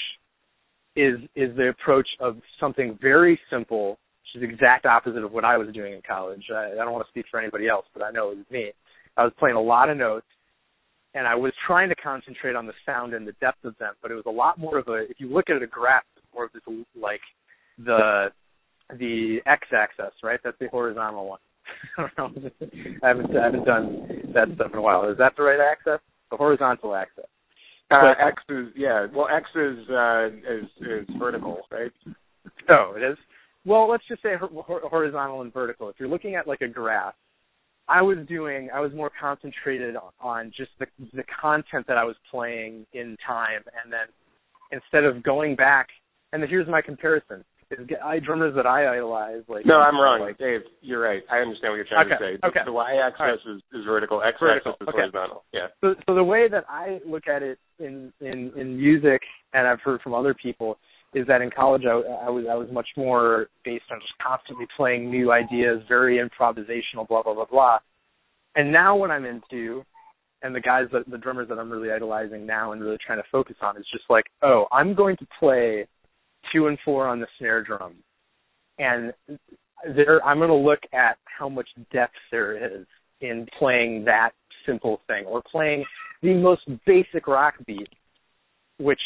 [0.95, 3.97] is is the approach of something very simple
[4.33, 6.43] which is the exact opposite of what I was doing in college.
[6.53, 8.71] I, I don't want to speak for anybody else but I know it was me.
[9.17, 10.25] I was playing a lot of notes
[11.13, 14.11] and I was trying to concentrate on the sound and the depth of them but
[14.11, 16.03] it was a lot more of a if you look at a graph
[16.33, 16.63] more of this
[16.99, 17.21] like
[17.77, 18.27] the
[18.99, 20.39] the x-axis, right?
[20.43, 21.39] That's the horizontal one.
[21.97, 22.49] I don't know.
[23.03, 25.09] I haven't I haven't done that stuff in a while.
[25.09, 25.99] Is that the right axis?
[26.29, 27.25] The horizontal axis.
[27.91, 29.07] Uh, X is yeah.
[29.13, 31.91] Well, X is uh, is is vertical, right?
[32.69, 33.17] Oh, it is.
[33.65, 35.89] Well, let's just say horizontal and vertical.
[35.89, 37.15] If you're looking at like a graph,
[37.89, 38.69] I was doing.
[38.73, 43.61] I was more concentrated on just the the content that I was playing in time,
[43.83, 44.07] and then
[44.71, 45.87] instead of going back.
[46.33, 49.43] And here's my comparison: is I drummers that I idolize.
[49.47, 50.61] Like no, I'm wrong, like, Dave.
[50.81, 51.21] You're right.
[51.31, 52.39] I understand what you're trying okay, to say.
[52.41, 52.59] The, okay.
[52.65, 53.55] the y-axis right.
[53.55, 54.21] is, is vertical.
[54.21, 54.97] X-axis is okay.
[54.97, 55.43] horizontal.
[55.53, 55.67] Yeah.
[55.81, 59.21] So, so the way that I look at it in in in music,
[59.53, 60.77] and I've heard from other people,
[61.13, 64.65] is that in college I, I was I was much more based on just constantly
[64.77, 67.79] playing new ideas, very improvisational, blah blah blah blah.
[68.55, 69.83] And now what I'm into,
[70.41, 73.27] and the guys that the drummers that I'm really idolizing now and really trying to
[73.31, 75.87] focus on is just like, oh, I'm going to play
[76.53, 77.95] two and four on the snare drum
[78.77, 79.13] and
[79.95, 82.85] there I'm going to look at how much depth there is
[83.21, 84.31] in playing that
[84.65, 85.85] simple thing or playing
[86.21, 87.89] the most basic rock beat,
[88.77, 88.99] which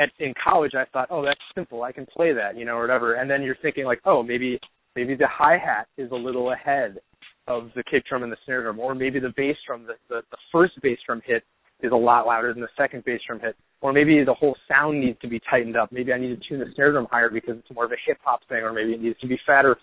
[0.00, 2.82] at in college I thought, oh, that's simple, I can play that, you know, or
[2.82, 3.14] whatever.
[3.14, 4.58] And then you're thinking like, oh, maybe
[4.96, 6.98] maybe the hi hat is a little ahead
[7.46, 10.22] of the kick drum and the snare drum, or maybe the bass drum, the, the
[10.30, 11.42] the first bass drum hit
[11.82, 13.56] is a lot louder than the second bass drum hit.
[13.84, 15.92] Or maybe the whole sound needs to be tightened up.
[15.92, 18.16] Maybe I need to tune the snare drum higher because it's more of a hip
[18.24, 19.76] hop thing, or maybe it needs to be fatter.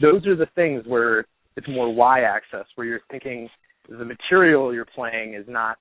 [0.00, 3.50] Those are the things where it's more Y axis, where you're thinking
[3.90, 5.76] the material you're playing is not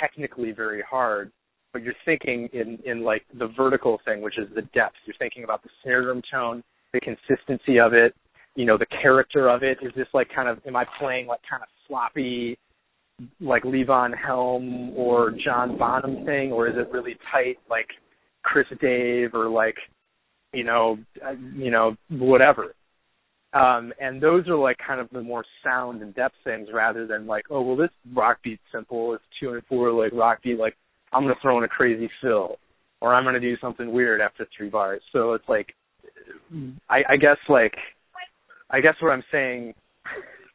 [0.00, 1.30] technically very hard,
[1.72, 4.96] but you're thinking in in like the vertical thing, which is the depth.
[5.06, 8.16] You're thinking about the snare drum tone, the consistency of it,
[8.56, 9.78] you know, the character of it.
[9.80, 12.58] Is this like kind of am I playing like kind of sloppy
[13.40, 17.86] like Levon Helm or John Bonham thing, or is it really tight like
[18.42, 19.76] Chris Dave or like
[20.52, 20.98] you know
[21.54, 22.74] you know whatever.
[23.52, 27.26] Um, and those are like kind of the more sound and depth things rather than
[27.26, 30.76] like, oh well this rock beat simple, it's two and four like rock beat, like
[31.12, 32.56] I'm gonna throw in a crazy fill
[33.00, 35.02] or I'm gonna do something weird after three bars.
[35.12, 35.74] So it's like
[36.90, 37.74] I, I guess like
[38.70, 39.74] I guess what I'm saying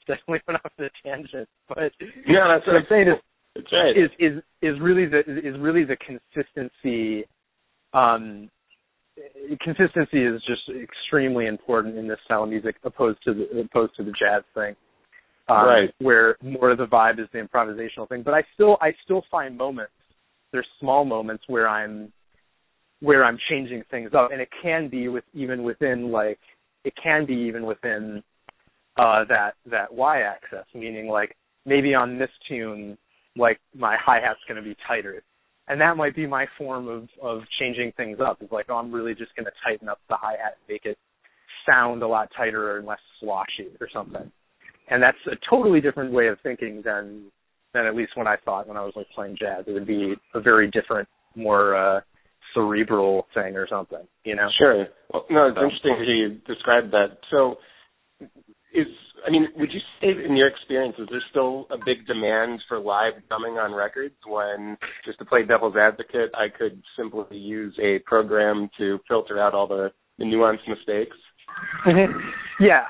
[0.07, 1.91] definitely went off the tangent, but
[2.27, 3.21] yeah, that's what I'm saying is
[3.55, 3.97] that's right.
[3.97, 7.25] is is is really the is really the consistency.
[7.93, 8.49] Um,
[9.61, 14.03] consistency is just extremely important in this style of music, opposed to the opposed to
[14.03, 14.75] the jazz thing,
[15.49, 15.89] um, right?
[15.99, 18.23] Where more of the vibe is the improvisational thing.
[18.23, 19.91] But I still I still find moments.
[20.51, 22.11] There's small moments where I'm
[23.01, 26.39] where I'm changing things up, and it can be with even within like
[26.85, 28.23] it can be even within
[28.97, 31.35] uh, that that y axis, meaning like
[31.65, 32.97] maybe on this tune,
[33.35, 35.23] like my hi hat's going to be tighter,
[35.67, 38.41] and that might be my form of of changing things up.
[38.41, 40.85] Is like, oh, I'm really just going to tighten up the hi hat, and make
[40.85, 40.97] it
[41.65, 44.31] sound a lot tighter and less sloshy or something.
[44.89, 47.31] And that's a totally different way of thinking than
[47.73, 49.65] than at least when I thought when I was like playing jazz.
[49.67, 52.01] It would be a very different, more uh
[52.53, 54.49] cerebral thing or something, you know?
[54.57, 54.85] Sure.
[55.13, 55.63] Well, no, it's so.
[55.63, 57.17] interesting how you described that.
[57.29, 57.55] So
[59.25, 62.79] I mean, would you say in your experience is there still a big demand for
[62.79, 67.99] live drumming on records when just to play devil's advocate, I could simply use a
[68.05, 71.17] program to filter out all the, the nuanced mistakes?
[72.59, 72.83] Yeah,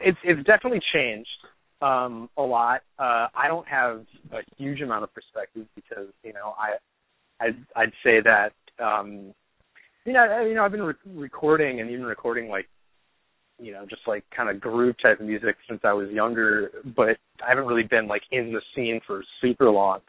[0.00, 1.28] it's it's definitely changed
[1.82, 2.82] um a lot.
[3.00, 7.92] Uh I don't have a huge amount of perspective because, you know, I I'd I'd
[8.04, 8.52] say that
[8.82, 9.34] um
[10.04, 12.68] you know, you know, I've been re- recording and even recording like
[13.58, 17.16] you know, just like kind of groove type of music since I was younger, but
[17.44, 20.00] I haven't really been like in the scene for super long.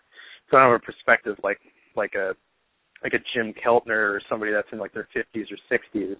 [0.50, 1.60] So I don't have a perspective like
[1.95, 2.34] like a
[3.04, 6.16] like a Jim Keltner or somebody that's in like their fifties or 60s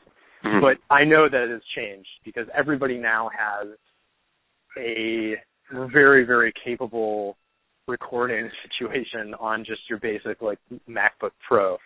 [0.46, 0.62] mm-hmm.
[0.62, 3.68] But I know that it has changed because everybody now has
[4.78, 5.36] a
[5.92, 7.38] very, very capable
[7.88, 8.50] recording
[8.80, 10.60] situation on just your basic like
[10.90, 11.78] MacBook Pro.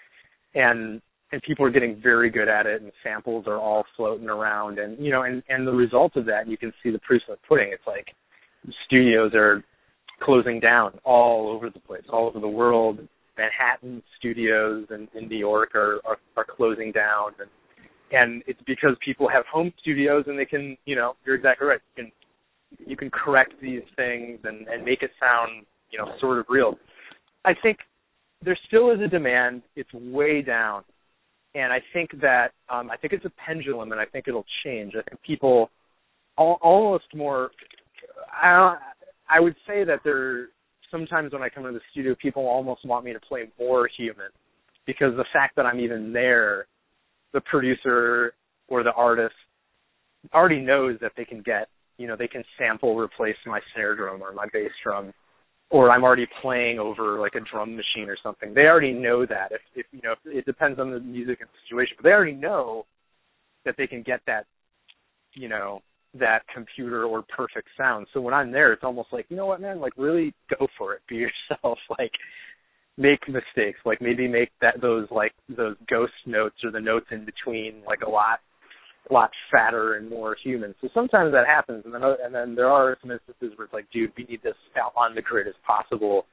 [0.56, 1.02] And
[1.34, 4.77] and people are getting very good at it and samples are all floating around.
[4.77, 7.38] And you know and and the result of that you can see the proof of
[7.38, 7.71] the pudding.
[7.73, 8.07] It's like
[8.86, 9.63] studios are
[10.21, 12.99] closing down all over the place all over the world.
[13.36, 17.31] Manhattan studios and in new york are are, are closing down.
[17.39, 17.49] And
[18.11, 21.79] and it's because people have home studios and they can you know you're exactly right.
[21.97, 22.11] You can
[22.86, 26.77] you can correct these things and and make it sound you know sort of real.
[27.43, 27.79] I think
[28.45, 29.63] there still is a demand.
[29.75, 30.84] It's way down
[31.56, 34.93] and I think that um, I think it's a pendulum, and I think it'll change.
[34.95, 35.70] I think people
[36.38, 37.51] all, almost more.
[38.32, 38.78] I
[39.30, 40.47] I would say that there
[40.91, 44.30] sometimes when I come to the studio, people almost want me to play more human,
[44.86, 46.68] because the fact that I'm even there,
[47.34, 48.34] the producer
[48.68, 49.36] or the artist
[50.34, 54.22] already knows that they can get, you know, they can sample replace my snare drum
[54.22, 55.14] or my bass drum,
[55.74, 58.53] or I'm already playing over like a drum machine or something.
[58.53, 59.51] They already know that.
[59.51, 62.36] If, if you know, it depends on the music and the situation, but they already
[62.36, 62.86] know
[63.65, 64.45] that they can get that,
[65.34, 65.82] you know,
[66.13, 68.05] that computer or perfect sound.
[68.13, 70.93] So when I'm there, it's almost like, you know what, man, like really go for
[70.93, 71.15] it, be
[71.49, 72.11] yourself, like
[72.95, 77.26] make mistakes, like maybe make that those like those ghost notes or the notes in
[77.26, 78.41] between like a lot
[79.10, 80.74] a lot fatter and more human.
[80.82, 83.89] So sometimes that happens, and then and then there are some instances where it's like,
[83.91, 86.26] dude, we need this out on the grid as possible.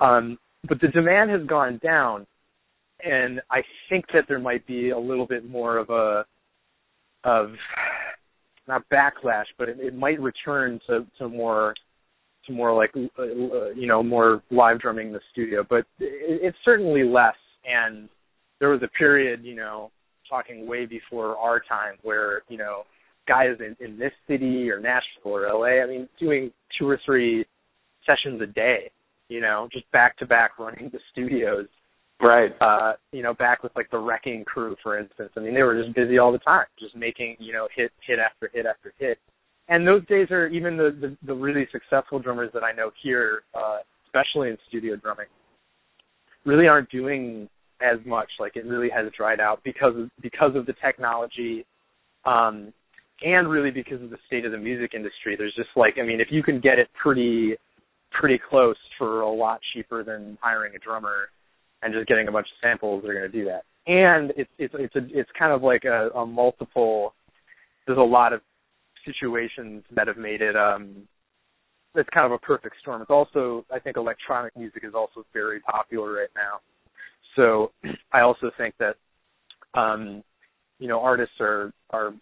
[0.00, 0.38] Um,
[0.68, 2.26] but the demand has gone down,
[3.04, 6.24] and I think that there might be a little bit more of a
[7.24, 7.50] of
[8.66, 11.74] not backlash, but it, it might return to to more
[12.46, 16.40] to more like uh, uh, you know more live drumming in the studio, but it,
[16.42, 17.36] it's certainly less.
[17.64, 18.08] And
[18.60, 19.90] there was a period, you know,
[20.28, 22.82] talking way before our time where you know
[23.28, 27.44] guys in, in this city or Nashville or LA, I mean, doing two or three
[28.06, 28.90] sessions a day,
[29.28, 31.66] you know, just back to back running the studios.
[32.20, 32.50] Right.
[32.60, 35.30] Uh, you know, back with like the wrecking crew, for instance.
[35.36, 38.18] I mean, they were just busy all the time, just making, you know, hit hit
[38.18, 39.18] after hit after hit.
[39.68, 43.42] And those days are even the the, the really successful drummers that I know here,
[43.54, 45.26] uh, especially in studio drumming,
[46.44, 47.48] really aren't doing
[47.80, 48.28] as much.
[48.38, 51.64] Like it really has dried out because of because of the technology,
[52.24, 52.72] um,
[53.22, 55.36] and really because of the state of the music industry.
[55.36, 57.56] There's just like I mean, if you can get it pretty
[58.10, 61.28] pretty close for a lot cheaper than hiring a drummer
[61.82, 63.62] and just getting a bunch of samples, they're going to do that.
[63.86, 67.14] And it's it's it's a it's kind of like a, a multiple.
[67.86, 68.40] There's a lot of
[69.04, 71.08] situations that have made it um
[71.94, 73.02] it's kind of a perfect storm.
[73.02, 76.60] It's also I think electronic music is also very popular right now.
[77.38, 77.70] So
[78.12, 78.96] I also think that
[79.78, 80.22] um,
[80.78, 82.12] you know artists are are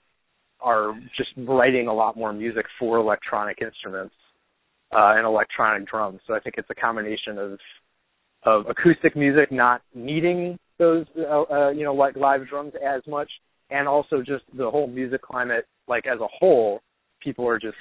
[0.60, 4.14] are just writing a lot more music for electronic instruments
[4.92, 6.20] uh, and electronic drums.
[6.26, 7.58] So I think it's a combination of
[8.44, 13.30] of acoustic music not needing those uh, uh, you know like live drums as much,
[13.70, 16.80] and also just the whole music climate like as a whole,
[17.22, 17.76] people are just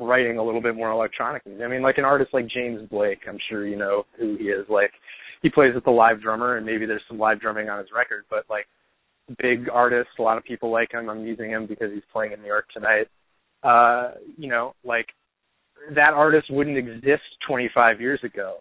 [0.00, 1.64] writing a little bit more electronic music.
[1.64, 4.66] I mean, like an artist like James Blake, I'm sure you know who he is.
[4.68, 4.92] Like
[5.42, 8.24] he plays with the live drummer, and maybe there's some live drumming on his record.
[8.30, 8.66] But like
[9.40, 11.08] big artist, a lot of people like him.
[11.08, 13.08] I'm using him because he's playing in New York tonight.
[13.62, 15.06] Uh, you know, like
[15.94, 18.58] that artist wouldn't exist 25 years ago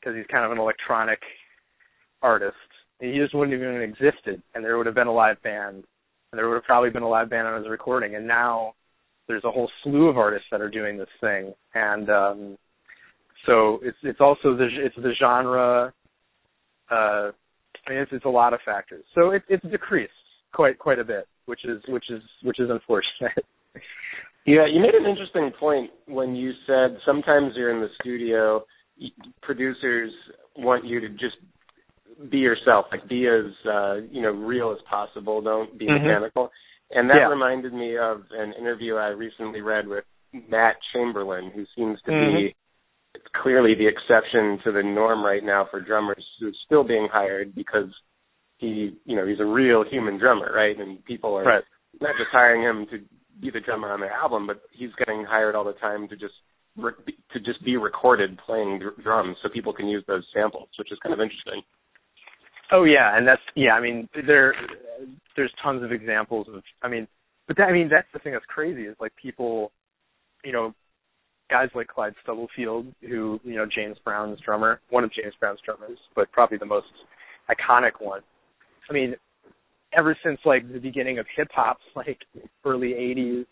[0.00, 1.20] because he's kind of an electronic
[2.22, 2.56] artist.
[3.00, 6.38] He just wouldn't have even existed, and there would have been a live band, and
[6.38, 8.14] there would have probably been a live band on his recording.
[8.14, 8.74] And now
[9.26, 12.58] there's a whole slew of artists that are doing this thing, and um,
[13.46, 15.92] so it's it's also the it's the genre.
[16.90, 17.30] Uh,
[17.88, 19.04] it's, it's a lot of factors.
[19.14, 20.12] So it, it's decreased
[20.52, 23.44] quite quite a bit, which is which is which is unfortunate.
[24.44, 28.64] Yeah, you made an interesting point when you said sometimes you're in the studio,
[29.40, 30.10] producers
[30.56, 31.36] want you to just
[32.28, 35.40] be yourself, like be as uh, you know real as possible.
[35.42, 36.04] Don't be mm-hmm.
[36.04, 36.50] mechanical.
[36.90, 37.28] And that yeah.
[37.28, 42.36] reminded me of an interview I recently read with Matt Chamberlain, who seems to mm-hmm.
[42.36, 42.56] be
[43.42, 47.88] clearly the exception to the norm right now for drummers who's still being hired because
[48.58, 50.78] he, you know, he's a real human drummer, right?
[50.78, 51.64] And people are right.
[52.00, 53.04] not just hiring him to
[53.40, 56.34] be the drummer on their album, but he's getting hired all the time to just
[56.76, 60.98] to just be recorded playing dr- drums so people can use those samples, which is
[61.02, 61.60] kind of interesting.
[62.72, 63.72] Oh yeah, and that's yeah.
[63.72, 64.54] I mean, there
[65.36, 66.62] there's tons of examples of.
[66.82, 67.06] I mean,
[67.46, 69.72] but that, I mean that's the thing that's crazy is like people,
[70.44, 70.74] you know,
[71.50, 75.98] guys like Clyde Stubblefield, who you know James Brown's drummer, one of James Brown's drummers,
[76.14, 76.86] but probably the most
[77.50, 78.20] iconic one.
[78.88, 79.14] I mean,
[79.96, 82.18] ever since like the beginning of hip hop, like
[82.64, 83.46] early '80s,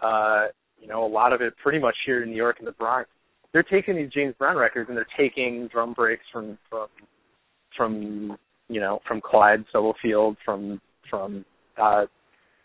[0.00, 0.48] uh,
[0.80, 3.08] you know, a lot of it pretty much here in New York and the Bronx.
[3.52, 6.86] They're taking these James Brown records and they're taking drum breaks from from
[7.76, 8.36] from
[8.68, 11.44] you know from Clyde Stubblefield, from from
[11.80, 12.06] uh,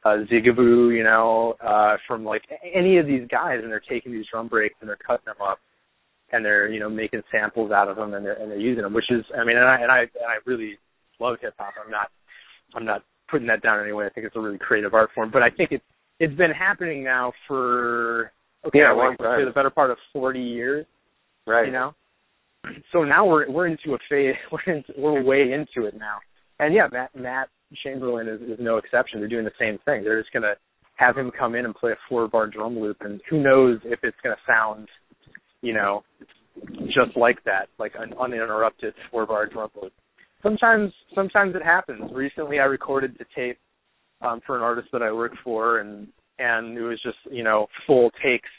[0.05, 2.43] uh, Zigaboo, you know, uh, from like
[2.73, 5.57] any of these guys, and they're taking these drum breaks and they're cutting them up,
[6.31, 8.93] and they're you know making samples out of them, and they're and they're using them,
[8.93, 10.77] which is, I mean, and I and I and I really
[11.19, 11.73] love hip hop.
[11.83, 12.09] I'm not,
[12.75, 14.05] I'm not putting that down anyway.
[14.05, 15.83] I think it's a really creative art form, but I think it's
[16.19, 18.31] it's been happening now for
[18.67, 19.43] okay, yeah, like, time.
[19.43, 20.85] the better part of 40 years,
[21.47, 21.65] right?
[21.65, 21.95] You know,
[22.93, 26.17] so now we're we're into a phase, we're into, we're way into it now,
[26.59, 27.49] and yeah, Matt Matt
[27.83, 29.19] Chamberlain is, is no exception.
[29.19, 30.03] They're doing the same thing.
[30.03, 30.55] They're just gonna
[30.95, 33.99] have him come in and play a four bar drum loop, and who knows if
[34.03, 34.87] it's gonna sound,
[35.61, 36.03] you know,
[36.85, 39.93] just like that, like an uninterrupted four bar drum loop.
[40.41, 42.11] Sometimes, sometimes it happens.
[42.13, 43.57] Recently, I recorded the tape
[44.21, 46.07] um, for an artist that I work for, and
[46.39, 48.49] and it was just you know full takes,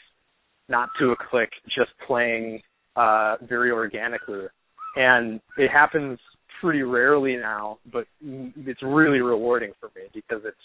[0.69, 2.61] not to a click, just playing
[2.97, 4.47] uh, very organically,
[4.97, 6.19] and it happens
[6.61, 10.57] pretty rarely now, but it's really rewarding for me because it's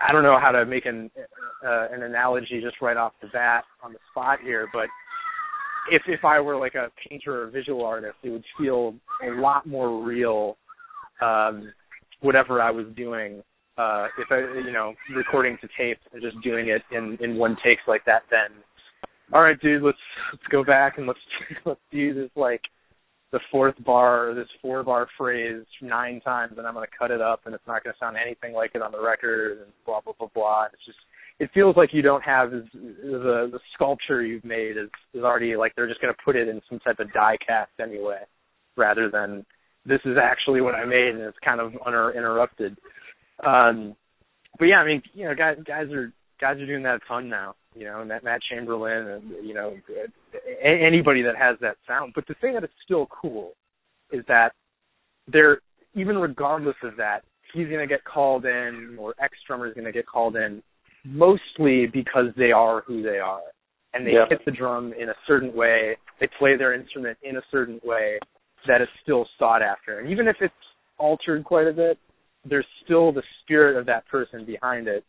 [0.00, 1.10] I don't know how to make an
[1.66, 4.86] uh, an analogy just right off the bat on the spot here, but
[5.90, 9.66] if if I were like a painter or visual artist, it would feel a lot
[9.66, 10.56] more real.
[11.20, 11.72] Um,
[12.20, 13.42] whatever I was doing,
[13.76, 17.56] uh, if I you know recording to tape and just doing it in in one
[17.64, 18.62] takes like that, then
[19.32, 19.98] all right, dude, let's
[20.32, 21.20] let's go back and let's
[21.64, 22.62] let's do this like
[23.32, 27.42] the fourth bar this four bar phrase nine times and I'm gonna cut it up
[27.46, 30.28] and it's not gonna sound anything like it on the record and blah blah blah
[30.34, 30.64] blah.
[30.72, 30.98] It's just
[31.38, 35.72] it feels like you don't have the the sculpture you've made is is already like
[35.76, 38.20] they're just gonna put it in some type of die cast anyway,
[38.76, 39.46] rather than
[39.86, 42.76] this is actually what I made and it's kind of uninterrupted.
[43.44, 43.94] Um
[44.58, 47.28] but yeah, I mean, you know, guys guys are guys are doing that a ton
[47.28, 49.76] now you know, Matt, Matt Chamberlain, and you know,
[50.62, 52.12] anybody that has that sound.
[52.14, 53.52] But the thing that is still cool
[54.12, 54.50] is that
[55.32, 55.60] they're
[55.94, 57.20] even regardless of that,
[57.52, 60.62] he's going to get called in, or X drummer is going to get called in,
[61.04, 63.42] mostly because they are who they are,
[63.94, 67.42] and they hit the drum in a certain way, they play their instrument in a
[67.50, 68.18] certain way
[68.68, 70.52] that is still sought after, and even if it's
[70.98, 71.98] altered quite a bit,
[72.44, 75.04] there's still the spirit of that person behind it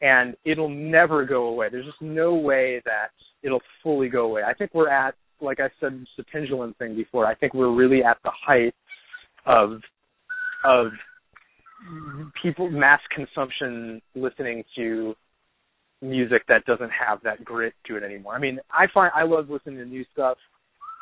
[0.00, 1.68] and it'll never go away.
[1.70, 3.08] There's just no way that
[3.42, 4.42] it'll fully go away.
[4.46, 7.26] I think we're at, like I said, the pendulum thing before.
[7.26, 8.74] I think we're really at the height
[9.46, 9.80] of
[10.64, 10.88] of
[12.42, 15.14] people mass consumption listening to
[16.02, 18.34] music that doesn't have that grit to it anymore.
[18.34, 20.36] I mean, I find I love listening to new stuff,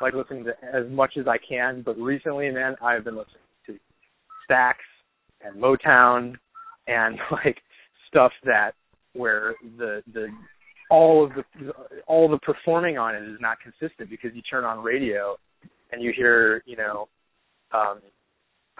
[0.01, 1.83] like listening to as much as I can.
[1.85, 3.77] But recently, man, I've been listening to
[4.49, 4.75] Stax
[5.41, 6.35] and Motown
[6.87, 7.57] and like
[8.09, 8.71] stuff that
[9.13, 10.27] where the the
[10.89, 11.43] all of the
[12.07, 15.35] all the performing on it is not consistent because you turn on radio
[15.91, 17.07] and you hear you know
[17.73, 17.99] um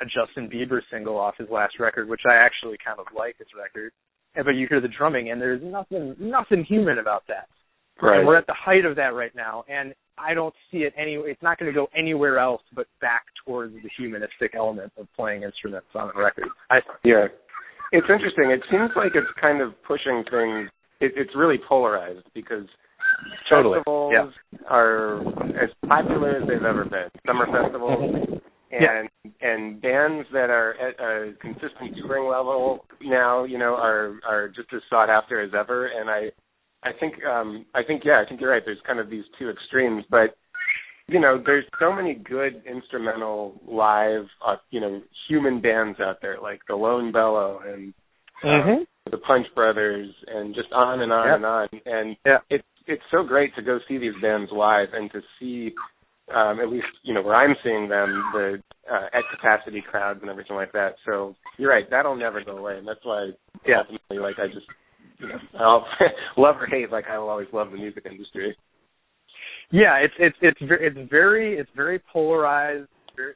[0.02, 3.48] a Justin Bieber single off his last record, which I actually kind of like his
[3.58, 3.92] record.
[4.36, 7.48] And, but you hear the drumming and there's nothing nothing human about that.
[8.02, 8.20] Right.
[8.20, 11.16] And we're at the height of that right now and I don't see it any
[11.16, 15.44] it's not going to go anywhere else but back towards the humanistic element of playing
[15.44, 16.48] instruments on a record.
[16.70, 17.28] I Yeah.
[17.92, 18.52] It's interesting.
[18.52, 20.70] It seems like it's kind of pushing things.
[21.00, 22.68] It, it's really polarized because
[23.50, 23.80] totally.
[23.80, 24.60] festivals yeah.
[24.70, 25.20] are
[25.62, 27.10] as popular as they've ever been.
[27.26, 28.34] Summer festivals mm-hmm.
[28.72, 29.32] and yeah.
[29.42, 34.70] and bands that are at a consistent touring level now, you know, are are just
[34.74, 35.88] as sought after as ever.
[35.88, 36.30] And I
[36.84, 38.64] I think um I think yeah, I think you're right.
[38.64, 40.36] There's kind of these two extremes, but
[41.10, 46.38] you know, there's so many good instrumental live, uh, you know, human bands out there
[46.42, 47.94] like the Lone Bellow and
[48.44, 48.84] uh, mm-hmm.
[49.12, 51.36] the Punch Brothers and just on and on yep.
[51.36, 51.68] and on.
[51.86, 52.38] And yeah.
[52.50, 55.74] it's it's so great to go see these bands live and to see,
[56.34, 60.30] um, at least you know where I'm seeing them, the uh, at capacity crowds and
[60.30, 60.96] everything like that.
[61.06, 63.30] So you're right, that'll never go away, and that's why
[63.68, 63.80] yeah.
[63.80, 64.66] ultimately, like I just,
[65.20, 65.86] you know, I'll
[66.38, 68.56] love or hate, like I will always love the music industry.
[69.72, 72.88] Yeah, it's it's it's very it's very it's very polarized.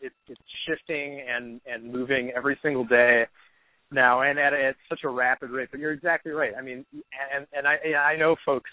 [0.01, 3.25] It's it's shifting and and moving every single day
[3.91, 5.69] now, and at, at such a rapid rate.
[5.71, 6.53] But you're exactly right.
[6.57, 6.85] I mean,
[7.35, 8.69] and and I I know folks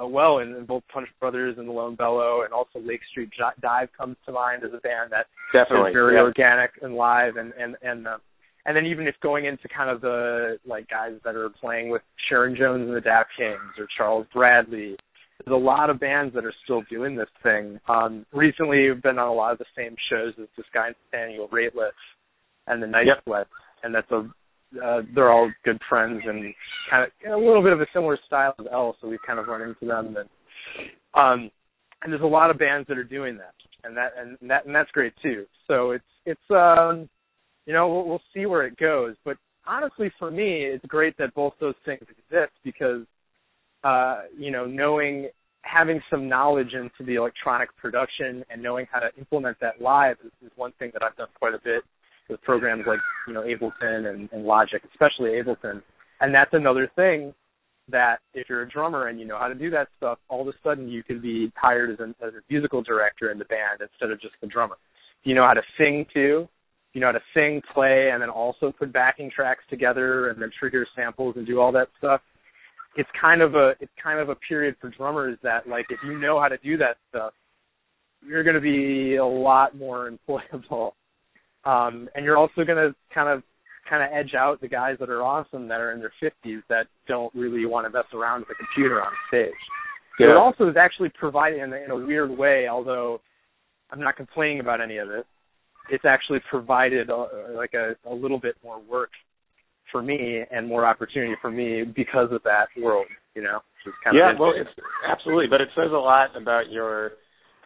[0.00, 3.30] uh, well in, in both Punch Brothers and the Lone Bellow, and also Lake Street
[3.60, 6.22] Dive comes to mind as a band that definitely is very yeah.
[6.22, 8.18] organic and live, and and and uh,
[8.66, 12.02] and then even if going into kind of the like guys that are playing with
[12.28, 14.96] Sharon Jones and the Dap-Kings or Charles Bradley
[15.44, 17.78] there's a lot of bands that are still doing this thing.
[17.88, 21.48] Um, recently, we've been on a lot of the same shows as this guy Nathaniel
[21.48, 21.90] Rateliff
[22.66, 23.22] and the Night yep.
[23.24, 23.46] Sweat,
[23.82, 24.28] and that's a
[24.84, 26.54] uh, they're all good friends and
[26.90, 29.48] kind of a little bit of a similar style as Elle, so we've kind of
[29.48, 30.16] run into them.
[30.16, 30.28] And
[31.14, 31.50] um,
[32.02, 34.74] and there's a lot of bands that are doing that, and that and that and
[34.74, 35.46] that's great too.
[35.66, 37.08] So it's it's um,
[37.66, 39.36] you know we'll, we'll see where it goes, but
[39.66, 43.02] honestly, for me, it's great that both those things exist because
[43.84, 45.28] uh, you know, knowing
[45.62, 50.32] having some knowledge into the electronic production and knowing how to implement that live is,
[50.44, 51.82] is one thing that I've done quite a bit
[52.28, 55.82] with programs like, you know, Ableton and, and Logic, especially Ableton.
[56.20, 57.34] And that's another thing
[57.88, 60.48] that if you're a drummer and you know how to do that stuff, all of
[60.48, 63.80] a sudden you can be hired as, an, as a musical director in the band
[63.80, 64.76] instead of just the drummer.
[65.24, 66.48] You know how to sing too.
[66.92, 70.50] You know how to sing, play, and then also put backing tracks together and then
[70.58, 72.20] trigger samples and do all that stuff
[72.96, 76.18] it's kind of a it's kind of a period for drummers that like if you
[76.18, 77.32] know how to do that stuff,
[78.26, 80.92] you're going to be a lot more employable,
[81.64, 83.42] um, and you're also going to kind of
[83.88, 86.86] kind of edge out the guys that are awesome that are in their 50s that
[87.08, 89.50] don't really want to mess around with a computer on stage.
[90.18, 90.30] Yeah.
[90.30, 93.20] It also is actually providing in, in a weird way, although
[93.90, 95.26] I'm not complaining about any of it.
[95.90, 97.26] It's actually provided a,
[97.56, 99.10] like a, a little bit more work
[99.92, 103.06] for me and more opportunity for me because of that world.
[103.34, 103.60] You know,
[104.12, 104.32] yeah.
[104.38, 104.70] well, it's
[105.08, 107.12] absolutely, but it says a lot about your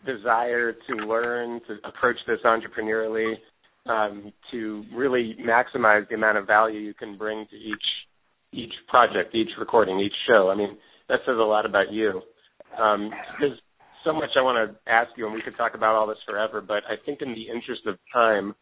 [0.05, 3.35] desire to learn to approach this entrepreneurially,
[3.87, 7.83] um, to really maximize the amount of value you can bring to each
[8.53, 10.51] each project, each recording, each show.
[10.51, 12.21] I mean, that says a lot about you.
[12.81, 13.11] Um,
[13.41, 13.59] there's
[14.05, 16.61] so much I want to ask you, and we could talk about all this forever.
[16.61, 18.55] But I think, in the interest of time,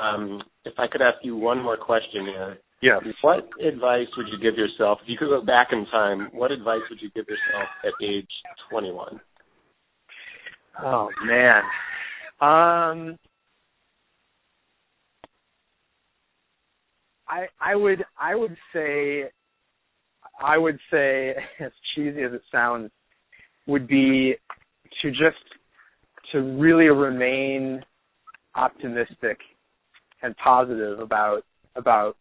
[0.00, 2.58] um, if I could ask you one more question here.
[2.82, 2.98] Yeah.
[3.22, 6.28] What advice would you give yourself if you could go back in time?
[6.32, 8.28] What advice would you give yourself at age
[8.70, 9.20] 21?
[10.82, 11.62] Oh man.
[12.40, 13.18] Um
[17.28, 19.24] I I would I would say
[20.42, 22.90] I would say as cheesy as it sounds
[23.68, 24.34] would be
[25.02, 25.36] to just
[26.32, 27.80] to really remain
[28.56, 29.38] optimistic
[30.22, 31.42] and positive about
[31.76, 32.16] about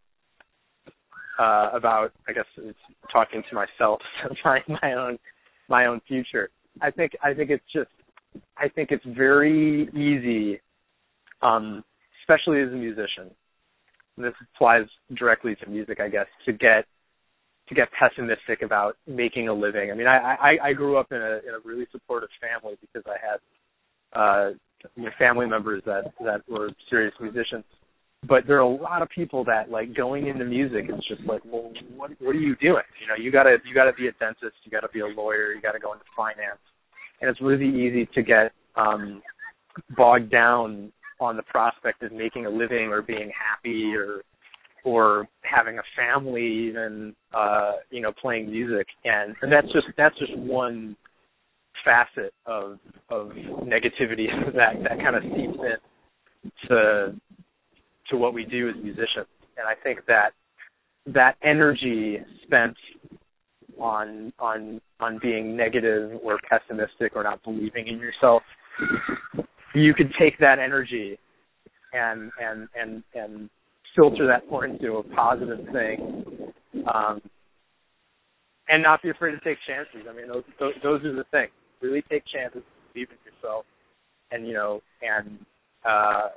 [1.40, 2.78] uh about I guess it's
[3.12, 4.02] talking to myself
[4.46, 5.18] my my own
[5.70, 6.50] my own future.
[6.82, 7.90] I think I think it's just
[8.58, 10.62] I think it's very easy,
[11.42, 11.84] um,
[12.22, 13.32] especially as a musician.
[14.18, 14.86] this applies
[15.18, 16.86] directly to music, I guess, to get
[17.70, 19.92] to get pessimistic about making a living.
[19.92, 23.04] I mean, I I, I grew up in a in a really supportive family because
[23.08, 23.40] I had
[24.14, 24.54] uh
[25.18, 27.66] family members that that were serious musicians.
[28.28, 31.41] But there are a lot of people that like going into music is just like,
[31.45, 32.86] well, what what are you doing?
[33.01, 35.61] You know, you gotta you gotta be a dentist, you gotta be a lawyer, you
[35.61, 36.59] gotta go into finance
[37.22, 39.22] and it's really easy to get um,
[39.95, 44.22] bogged down on the prospect of making a living or being happy or
[44.84, 50.17] or having a family even uh you know playing music and and that's just that's
[50.17, 50.95] just one
[51.86, 52.80] facet of
[53.11, 53.28] of
[53.63, 57.20] negativity that that kind of seeps in to
[58.12, 59.28] to what we do as musicians.
[59.57, 60.32] And i think that
[61.07, 62.76] that energy spent
[63.80, 68.43] on on on being negative or pessimistic or not believing in yourself
[69.74, 71.18] you could take that energy
[71.93, 73.49] and and and and
[73.95, 76.53] filter that more into a positive thing
[76.93, 77.22] um
[78.70, 80.07] and not be afraid to take chances.
[80.09, 81.51] I mean those those, those are the things.
[81.82, 82.62] Really take chances
[82.93, 83.66] believe in yourself
[84.32, 85.39] and you know and
[85.86, 86.30] uh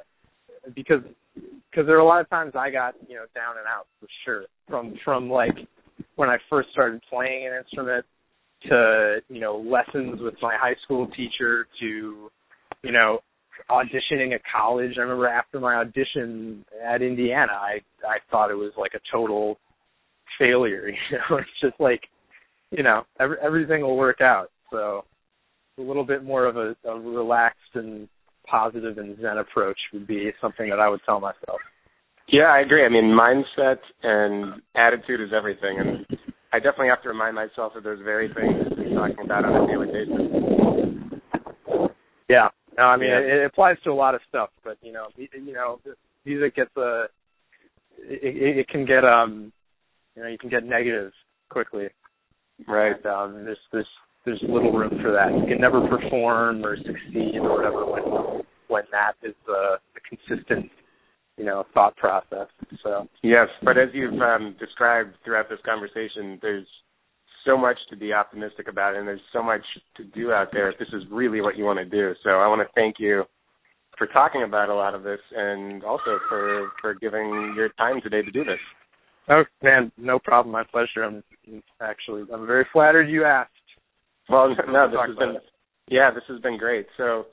[0.75, 1.01] because
[1.35, 4.09] because there are a lot of times i got you know down and out for
[4.25, 5.55] sure from from like
[6.17, 8.05] when I first started playing an instrument
[8.69, 12.31] to, you know, lessons with my high school teacher to,
[12.83, 13.19] you know,
[13.71, 14.93] auditioning at college.
[14.97, 19.59] I remember after my audition at Indiana, I I thought it was like a total
[20.39, 20.91] failure.
[21.11, 22.03] You know, it's just like,
[22.71, 24.49] you know, every, everything will work out.
[24.71, 25.05] So
[25.79, 28.09] a little bit more of a, a relaxed and
[28.49, 31.61] positive and zen approach would be something that I would tell myself.
[32.29, 32.85] Yeah, I agree.
[32.85, 36.07] I mean, mindset and attitude is everything, and
[36.53, 39.67] I definitely have to remind myself of those very things we're talking about on a
[39.67, 41.21] daily basis.
[42.29, 43.19] Yeah, no, I mean yeah.
[43.19, 45.79] it, it applies to a lot of stuff, but you know, you know,
[46.25, 47.05] music gets a,
[47.99, 49.53] it, it can get um,
[50.17, 51.13] you know, you can get negative
[51.51, 51.89] quickly.
[52.67, 52.97] Right.
[52.97, 53.87] And, um, there's there's
[54.25, 55.33] there's little room for that.
[55.33, 60.71] You can never perform or succeed or whatever when when that is the, the consistent
[61.37, 62.49] you know thought process.
[62.83, 66.67] So yes, but as you've um, described throughout this conversation, there's
[67.45, 69.61] so much to be optimistic about, and there's so much
[69.97, 70.71] to do out there.
[70.71, 73.25] If this is really what you want to do, so I want to thank you
[73.99, 78.23] for talking about a lot of this, and also for for giving your time today
[78.23, 78.59] to do this.
[79.29, 80.53] Oh man, no problem.
[80.53, 81.05] My pleasure.
[81.05, 81.23] I'm
[81.81, 83.51] actually I'm very flattered you asked.
[84.29, 85.37] Well, no, this has been
[85.89, 86.87] yeah, this has been great.
[86.97, 87.27] So,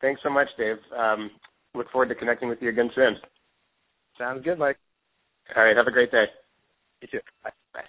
[0.00, 0.76] thanks so much, Dave.
[0.96, 1.30] Um,
[1.74, 3.16] look forward to connecting with you again soon.
[4.18, 4.78] Sounds good, Mike.
[5.56, 5.76] All right.
[5.76, 6.24] Have a great day.
[7.02, 7.20] You too.
[7.42, 7.80] Bye.